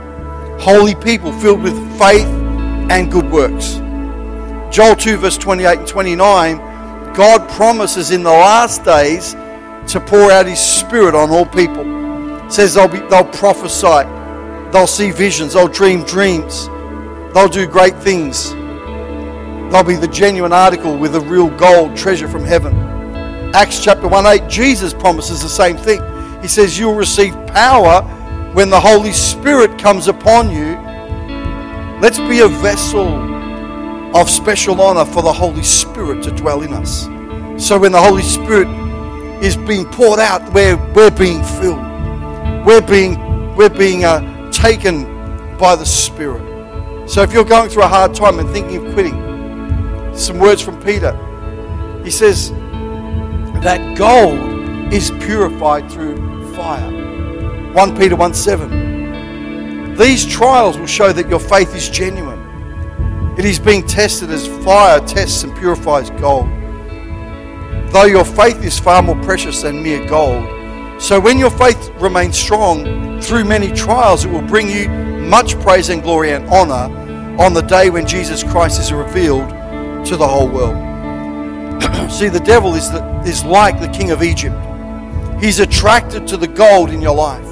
holy 0.60 0.94
people 0.94 1.32
filled 1.32 1.62
with 1.62 1.74
faith 1.98 2.26
and 2.90 3.10
good 3.10 3.30
works. 3.30 3.76
Joel 4.70 4.94
2, 4.94 5.16
verse 5.16 5.38
28 5.38 5.78
and 5.78 5.88
29, 5.88 6.58
God 7.14 7.48
promises 7.50 8.10
in 8.10 8.22
the 8.22 8.30
last 8.30 8.84
days 8.84 9.32
to 9.92 10.00
pour 10.00 10.30
out 10.30 10.46
his 10.46 10.60
spirit 10.60 11.14
on 11.14 11.30
all 11.30 11.46
people. 11.46 12.44
It 12.44 12.52
says 12.52 12.74
they'll, 12.74 12.88
be, 12.88 12.98
they'll 13.08 13.24
prophesy, 13.24 14.06
they'll 14.72 14.86
see 14.86 15.10
visions, 15.10 15.54
they'll 15.54 15.68
dream 15.68 16.04
dreams, 16.04 16.66
they'll 17.34 17.48
do 17.48 17.66
great 17.66 17.96
things. 17.96 18.52
They'll 19.70 19.84
be 19.84 19.94
the 19.94 20.08
genuine 20.08 20.52
article 20.52 20.98
with 20.98 21.12
the 21.12 21.20
real 21.20 21.48
gold 21.56 21.96
treasure 21.96 22.26
from 22.26 22.44
heaven. 22.44 22.74
Acts 23.54 23.82
chapter 23.82 24.08
1 24.08 24.26
8, 24.26 24.48
Jesus 24.48 24.92
promises 24.92 25.42
the 25.42 25.48
same 25.48 25.76
thing. 25.76 26.02
He 26.42 26.48
says, 26.48 26.78
You'll 26.78 26.94
receive 26.96 27.34
power 27.46 28.02
when 28.52 28.68
the 28.68 28.80
Holy 28.80 29.12
Spirit 29.12 29.78
comes 29.78 30.08
upon 30.08 30.50
you. 30.50 30.76
Let's 32.00 32.18
be 32.18 32.40
a 32.40 32.48
vessel 32.48 33.06
of 34.16 34.28
special 34.28 34.80
honor 34.80 35.04
for 35.04 35.22
the 35.22 35.32
Holy 35.32 35.62
Spirit 35.62 36.22
to 36.24 36.30
dwell 36.32 36.62
in 36.62 36.72
us. 36.72 37.04
So 37.64 37.78
when 37.78 37.92
the 37.92 38.00
Holy 38.00 38.22
Spirit 38.22 38.68
is 39.42 39.56
being 39.56 39.84
poured 39.84 40.18
out, 40.18 40.52
we're, 40.52 40.76
we're 40.94 41.10
being 41.10 41.44
filled. 41.44 41.78
We're 42.66 42.80
being, 42.80 43.54
we're 43.54 43.68
being 43.68 44.04
uh, 44.04 44.20
taken 44.60 45.04
by 45.56 45.74
the 45.74 45.86
Spirit. 45.86 47.08
So 47.08 47.22
if 47.22 47.32
you're 47.32 47.44
going 47.44 47.70
through 47.70 47.84
a 47.84 47.88
hard 47.88 48.14
time 48.14 48.38
and 48.38 48.48
thinking 48.50 48.86
of 48.86 48.92
quitting, 48.92 50.14
some 50.14 50.38
words 50.38 50.60
from 50.60 50.80
Peter. 50.82 51.12
He 52.04 52.10
says 52.10 52.50
that 53.62 53.96
gold 53.96 54.92
is 54.92 55.10
purified 55.12 55.90
through 55.90 56.54
fire. 56.54 56.90
1 57.72 57.96
Peter 57.96 58.16
1 58.16 58.34
7. 58.34 59.96
These 59.96 60.26
trials 60.26 60.76
will 60.76 60.86
show 60.86 61.10
that 61.12 61.28
your 61.28 61.40
faith 61.40 61.74
is 61.74 61.88
genuine. 61.88 62.38
It 63.38 63.46
is 63.46 63.58
being 63.58 63.86
tested 63.86 64.30
as 64.30 64.46
fire 64.62 65.00
tests 65.00 65.42
and 65.42 65.56
purifies 65.56 66.10
gold. 66.10 66.48
Though 67.92 68.04
your 68.04 68.24
faith 68.26 68.62
is 68.62 68.78
far 68.78 69.02
more 69.02 69.20
precious 69.22 69.62
than 69.62 69.82
mere 69.82 70.06
gold. 70.06 70.59
So 71.00 71.18
when 71.18 71.38
your 71.38 71.50
faith 71.50 71.90
remains 71.96 72.38
strong 72.38 73.20
through 73.20 73.44
many 73.44 73.72
trials, 73.72 74.24
it 74.24 74.30
will 74.30 74.42
bring 74.42 74.68
you 74.68 74.88
much 74.88 75.58
praise 75.60 75.88
and 75.88 76.02
glory 76.02 76.32
and 76.32 76.46
honor 76.48 76.94
on 77.40 77.54
the 77.54 77.62
day 77.62 77.88
when 77.88 78.06
Jesus 78.06 78.44
Christ 78.44 78.78
is 78.78 78.92
revealed 78.92 79.48
to 80.06 80.16
the 80.16 80.28
whole 80.28 80.48
world. 80.48 80.76
See, 82.10 82.28
the 82.28 82.40
devil 82.40 82.74
is, 82.74 82.90
the, 82.90 83.02
is 83.22 83.44
like 83.44 83.80
the 83.80 83.88
king 83.88 84.10
of 84.10 84.22
Egypt. 84.22 84.54
He's 85.42 85.58
attracted 85.58 86.26
to 86.28 86.36
the 86.36 86.46
gold 86.46 86.90
in 86.90 87.00
your 87.00 87.14
life. 87.14 87.46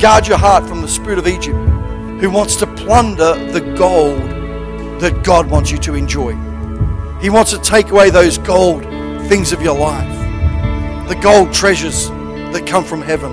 Guard 0.00 0.26
your 0.26 0.38
heart 0.38 0.66
from 0.66 0.82
the 0.82 0.88
spirit 0.88 1.18
of 1.18 1.28
Egypt 1.28 1.58
who 2.20 2.28
wants 2.28 2.56
to 2.56 2.66
plunder 2.66 3.34
the 3.52 3.60
gold 3.76 4.20
that 5.00 5.22
God 5.22 5.48
wants 5.48 5.70
you 5.70 5.78
to 5.78 5.94
enjoy. 5.94 6.32
He 7.20 7.30
wants 7.30 7.52
to 7.52 7.58
take 7.58 7.90
away 7.90 8.10
those 8.10 8.36
gold 8.38 8.82
things 9.28 9.52
of 9.52 9.62
your 9.62 9.78
life, 9.78 10.17
the 11.08 11.18
gold 11.22 11.52
treasures 11.52 12.08
that 12.08 12.66
come 12.66 12.84
from 12.84 13.02
heaven. 13.02 13.32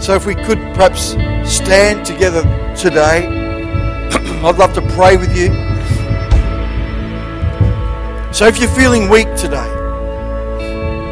So, 0.00 0.14
if 0.14 0.26
we 0.26 0.34
could 0.34 0.58
perhaps 0.74 1.10
stand 1.44 2.06
together 2.06 2.42
today, 2.76 3.26
I'd 4.44 4.56
love 4.56 4.74
to 4.74 4.82
pray 4.92 5.16
with 5.16 5.36
you. 5.36 5.48
So, 8.32 8.46
if 8.46 8.58
you're 8.58 8.68
feeling 8.70 9.08
weak 9.08 9.34
today, 9.36 9.78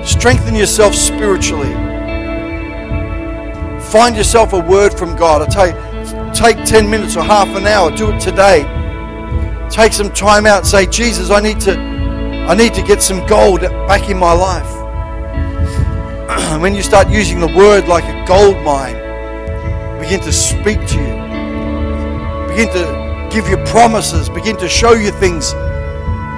Strengthen 0.07 0.55
yourself 0.55 0.94
spiritually. 0.94 1.72
Find 3.90 4.16
yourself 4.16 4.53
a 4.53 4.61
word 4.61 4.94
from 4.94 5.16
God. 5.16 5.42
I 5.42 5.46
tell 5.46 5.66
you, 5.66 6.33
take 6.33 6.64
10 6.64 6.88
minutes 6.88 7.16
or 7.16 7.25
half 7.25 7.49
an 7.57 7.66
hour. 7.66 7.90
Do 7.90 8.12
it 8.12 8.20
today. 8.20 8.62
Take 9.68 9.92
some 9.92 10.12
time 10.12 10.46
out. 10.46 10.64
Say, 10.64 10.87
Jesus, 10.87 11.31
I 11.31 11.40
need 11.40 11.59
to, 11.62 11.77
I 11.77 12.55
need 12.55 12.72
to 12.75 12.83
get 12.83 13.03
some 13.03 13.27
gold 13.27 13.62
back 13.62 14.09
in 14.09 14.16
my 14.16 14.33
life. 14.33 14.86
when 16.60 16.74
you 16.74 16.82
start 16.82 17.08
using 17.08 17.38
the 17.38 17.46
word 17.46 17.86
like 17.86 18.02
a 18.02 18.26
gold 18.26 18.56
mine, 18.64 18.96
begin 20.00 20.20
to 20.20 20.32
speak 20.32 20.84
to 20.88 20.96
you. 20.96 22.48
Begin 22.48 22.68
to 22.72 23.28
give 23.30 23.48
you 23.48 23.56
promises. 23.66 24.28
Begin 24.28 24.56
to 24.56 24.68
show 24.68 24.92
you 24.92 25.12
things 25.12 25.54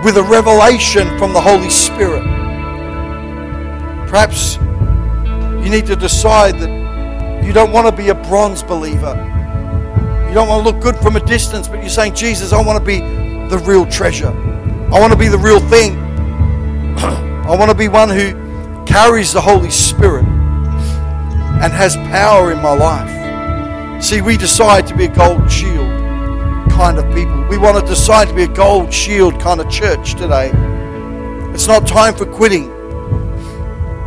with 0.04 0.18
a 0.18 0.26
revelation 0.28 1.06
from 1.16 1.32
the 1.32 1.40
Holy 1.40 1.70
Spirit. 1.70 2.22
Perhaps 4.08 4.56
you 5.64 5.70
need 5.70 5.86
to 5.86 5.96
decide 5.96 6.58
that 6.58 7.42
you 7.42 7.54
don't 7.54 7.72
want 7.72 7.86
to 7.86 7.92
be 7.92 8.10
a 8.10 8.14
bronze 8.14 8.62
believer. 8.62 9.14
You 10.28 10.34
don't 10.34 10.48
want 10.48 10.66
to 10.66 10.70
look 10.70 10.82
good 10.82 10.96
from 10.96 11.16
a 11.16 11.20
distance, 11.20 11.66
but 11.66 11.80
you're 11.80 11.88
saying, 11.88 12.14
Jesus, 12.14 12.52
I 12.52 12.60
want 12.60 12.78
to 12.78 12.84
be 12.84 13.00
the 13.48 13.58
real 13.64 13.86
treasure. 13.86 14.28
I 14.28 15.00
want 15.00 15.14
to 15.14 15.18
be 15.18 15.28
the 15.28 15.38
real 15.38 15.60
thing. 15.60 15.96
I 16.98 17.56
want 17.56 17.70
to 17.70 17.76
be 17.76 17.88
one 17.88 18.10
who 18.10 18.47
carries 18.88 19.34
the 19.34 19.40
Holy 19.40 19.70
Spirit 19.70 20.24
and 20.24 21.72
has 21.72 21.94
power 21.96 22.50
in 22.52 22.62
my 22.62 22.72
life. 22.72 24.02
See, 24.02 24.22
we 24.22 24.38
decide 24.38 24.86
to 24.86 24.96
be 24.96 25.04
a 25.04 25.14
gold 25.14 25.50
shield 25.52 25.90
kind 26.70 26.98
of 26.98 27.04
people. 27.14 27.46
We 27.48 27.58
want 27.58 27.78
to 27.78 27.84
decide 27.84 28.28
to 28.28 28.34
be 28.34 28.44
a 28.44 28.48
gold 28.48 28.92
shield 28.92 29.38
kind 29.40 29.60
of 29.60 29.68
church 29.70 30.14
today. 30.14 30.52
It's 31.52 31.66
not 31.66 31.86
time 31.86 32.14
for 32.14 32.24
quitting. 32.24 32.72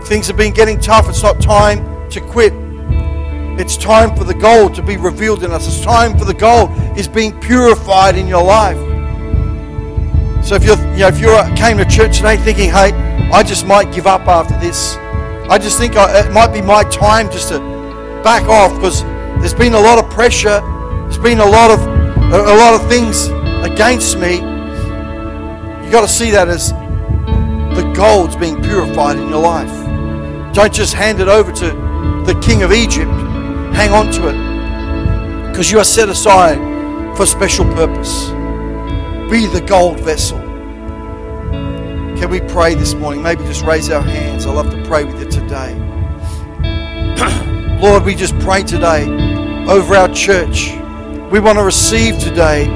Things 0.05 0.25
have 0.27 0.37
been 0.37 0.53
getting 0.53 0.79
tough. 0.79 1.07
It's 1.07 1.21
not 1.21 1.39
time 1.39 2.09
to 2.09 2.19
quit. 2.19 2.53
It's 3.59 3.77
time 3.77 4.15
for 4.15 4.23
the 4.23 4.33
gold 4.33 4.73
to 4.75 4.81
be 4.81 4.97
revealed 4.97 5.43
in 5.43 5.51
us. 5.51 5.67
It's 5.67 5.85
time 5.85 6.17
for 6.17 6.25
the 6.25 6.33
gold 6.33 6.71
is 6.97 7.07
being 7.07 7.39
purified 7.39 8.17
in 8.17 8.27
your 8.27 8.43
life. 8.43 8.77
So 10.43 10.55
if 10.55 10.63
you're, 10.63 10.77
you 10.93 11.01
know, 11.01 11.07
if 11.07 11.19
you 11.19 11.55
came 11.55 11.77
to 11.77 11.85
church 11.85 12.17
today 12.17 12.37
thinking, 12.37 12.71
"Hey, 12.71 12.93
I 13.33 13.43
just 13.43 13.65
might 13.65 13.93
give 13.93 14.07
up 14.07 14.27
after 14.27 14.57
this," 14.59 14.95
I 15.49 15.57
just 15.57 15.77
think 15.77 15.95
I, 15.95 16.25
it 16.25 16.31
might 16.31 16.53
be 16.53 16.61
my 16.61 16.83
time 16.85 17.29
just 17.29 17.49
to 17.49 17.59
back 18.23 18.43
off 18.43 18.73
because 18.75 19.03
there's 19.39 19.53
been 19.53 19.73
a 19.73 19.79
lot 19.79 19.97
of 20.03 20.09
pressure. 20.09 20.61
There's 21.03 21.17
been 21.17 21.39
a 21.39 21.45
lot 21.45 21.71
of 21.71 21.79
a, 22.31 22.39
a 22.39 22.57
lot 22.57 22.73
of 22.73 22.87
things 22.87 23.27
against 23.65 24.17
me. 24.17 24.35
You 24.35 25.91
got 25.91 26.01
to 26.01 26.07
see 26.07 26.31
that 26.31 26.47
as 26.47 26.71
the 27.75 27.91
gold's 27.95 28.35
being 28.35 28.61
purified 28.61 29.17
in 29.17 29.29
your 29.29 29.41
life. 29.41 29.71
Don't 30.53 30.73
just 30.73 30.93
hand 30.93 31.19
it 31.19 31.27
over 31.27 31.51
to 31.51 31.65
the 32.25 32.39
king 32.41 32.63
of 32.63 32.71
Egypt. 32.71 33.11
Hang 33.73 33.91
on 33.91 34.11
to 34.13 34.27
it 34.29 35.47
because 35.51 35.71
you 35.71 35.79
are 35.79 35.83
set 35.83 36.09
aside 36.09 36.57
for 37.17 37.25
special 37.25 37.65
purpose. 37.65 38.29
Be 39.29 39.47
the 39.47 39.63
gold 39.67 39.99
vessel. 39.99 40.40
Can 42.21 42.29
we 42.29 42.39
pray 42.39 42.75
this 42.75 42.93
morning? 42.93 43.23
Maybe 43.23 43.43
just 43.45 43.65
raise 43.65 43.89
our 43.89 44.03
hands. 44.03 44.45
I 44.45 44.51
love 44.51 44.69
to 44.69 44.85
pray 44.85 45.05
with 45.05 45.19
you 45.19 45.27
today. 45.27 45.73
Lord, 47.81 48.05
we 48.05 48.13
just 48.13 48.37
pray 48.37 48.61
today 48.61 49.07
over 49.67 49.95
our 49.95 50.07
church. 50.09 50.69
We 51.31 51.39
want 51.39 51.57
to 51.57 51.63
receive 51.63 52.19
today. 52.19 52.67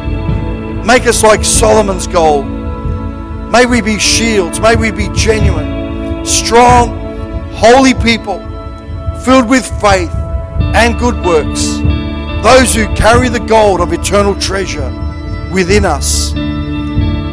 Make 0.83 1.05
us 1.05 1.21
like 1.21 1.45
Solomon's 1.45 2.07
gold. 2.07 2.47
May 3.51 3.67
we 3.67 3.81
be 3.81 3.99
shields. 3.99 4.59
May 4.59 4.75
we 4.75 4.89
be 4.89 5.09
genuine, 5.13 6.25
strong, 6.25 7.51
holy 7.51 7.93
people, 7.93 8.39
filled 9.19 9.47
with 9.47 9.63
faith 9.79 10.09
and 10.73 10.97
good 10.97 11.23
works. 11.23 11.67
Those 12.43 12.73
who 12.73 12.87
carry 12.95 13.29
the 13.29 13.45
gold 13.47 13.79
of 13.79 13.93
eternal 13.93 14.33
treasure 14.39 14.89
within 15.53 15.85
us, 15.85 16.33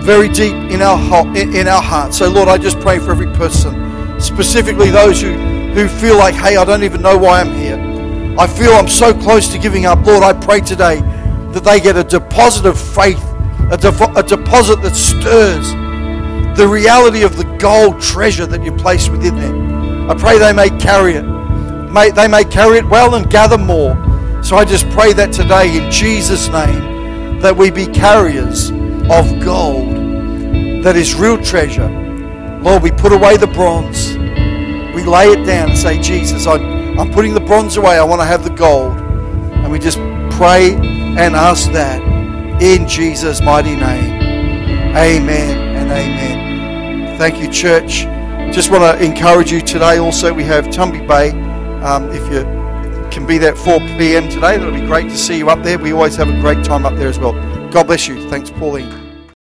very 0.02 0.28
deep 0.28 0.52
in 0.52 0.82
our 0.82 0.98
in 1.36 1.68
our 1.68 1.82
hearts. 1.82 2.18
So, 2.18 2.28
Lord, 2.28 2.48
I 2.48 2.58
just 2.58 2.80
pray 2.80 2.98
for 2.98 3.12
every 3.12 3.32
person, 3.34 4.20
specifically 4.20 4.90
those 4.90 5.20
who, 5.22 5.32
who 5.32 5.88
feel 5.88 6.18
like, 6.18 6.34
hey, 6.34 6.56
I 6.56 6.64
don't 6.64 6.82
even 6.82 7.02
know 7.02 7.16
why 7.16 7.40
I'm 7.40 7.54
here. 7.54 7.78
I 8.38 8.46
feel 8.46 8.72
I'm 8.72 8.88
so 8.88 9.14
close 9.14 9.48
to 9.48 9.58
giving 9.58 9.86
up. 9.86 10.04
Lord, 10.04 10.22
I 10.22 10.32
pray 10.32 10.60
today 10.60 11.00
that 11.52 11.62
they 11.64 11.80
get 11.80 11.96
a 11.96 12.04
deposit 12.04 12.66
of 12.66 12.80
faith, 12.80 13.22
a, 13.70 13.76
de- 13.76 14.18
a 14.18 14.22
deposit 14.22 14.82
that 14.82 14.94
stirs 14.94 15.70
the 16.56 16.66
reality 16.66 17.22
of 17.22 17.36
the 17.36 17.44
gold 17.58 18.00
treasure 18.00 18.46
that 18.46 18.62
you 18.64 18.72
place 18.72 19.08
within 19.08 19.36
them. 19.36 20.10
I 20.10 20.14
pray 20.14 20.38
they 20.38 20.52
may 20.52 20.70
carry 20.78 21.14
it. 21.14 21.22
May, 21.22 22.10
they 22.10 22.26
may 22.26 22.44
carry 22.44 22.78
it 22.78 22.86
well 22.86 23.14
and 23.14 23.30
gather 23.30 23.58
more. 23.58 23.94
So 24.42 24.56
I 24.56 24.64
just 24.64 24.88
pray 24.90 25.12
that 25.12 25.32
today 25.32 25.76
in 25.76 25.90
Jesus' 25.90 26.48
name 26.48 27.38
that 27.40 27.56
we 27.56 27.70
be 27.70 27.86
carriers 27.86 28.70
of 29.10 29.42
gold 29.42 29.92
that 30.84 30.96
is 30.96 31.14
real 31.14 31.40
treasure. 31.40 31.88
Lord, 32.60 32.82
we 32.82 32.90
put 32.90 33.12
away 33.12 33.36
the 33.36 33.46
bronze. 33.46 34.16
We 34.94 35.04
lay 35.04 35.28
it 35.28 35.46
down 35.46 35.70
and 35.70 35.78
say, 35.78 36.00
Jesus, 36.00 36.46
I'm, 36.46 36.98
I'm 36.98 37.12
putting 37.12 37.34
the 37.34 37.40
bronze 37.40 37.76
away. 37.76 37.98
I 37.98 38.04
want 38.04 38.20
to 38.20 38.26
have 38.26 38.42
the 38.42 38.50
gold. 38.50 38.96
And 38.98 39.70
we 39.70 39.78
just 39.78 39.98
pray 40.36 40.74
and 40.74 41.36
ask 41.36 41.70
that 41.72 42.02
in 42.60 42.88
Jesus' 42.88 43.40
mighty 43.40 43.76
name. 43.76 44.22
Amen 44.96 45.76
and 45.76 45.90
amen. 45.90 47.16
Thank 47.16 47.40
you, 47.40 47.50
church. 47.50 48.02
Just 48.52 48.70
want 48.70 48.82
to 48.82 49.04
encourage 49.04 49.52
you 49.52 49.60
today. 49.60 49.98
Also, 49.98 50.34
we 50.34 50.42
have 50.44 50.66
Tumby 50.66 51.06
Bay. 51.06 51.30
Um, 51.82 52.10
if 52.10 52.22
you 52.32 52.42
can 53.10 53.26
be 53.26 53.38
there 53.38 53.52
at 53.52 53.58
4 53.58 53.78
p.m. 53.78 54.28
today, 54.28 54.58
that'll 54.58 54.72
be 54.72 54.86
great 54.86 55.08
to 55.10 55.16
see 55.16 55.38
you 55.38 55.48
up 55.48 55.62
there. 55.62 55.78
We 55.78 55.92
always 55.92 56.16
have 56.16 56.28
a 56.28 56.40
great 56.40 56.64
time 56.64 56.84
up 56.84 56.96
there 56.96 57.08
as 57.08 57.18
well. 57.18 57.34
God 57.72 57.86
bless 57.86 58.06
you. 58.06 58.28
Thanks, 58.28 58.50
Pauline. 58.50 59.01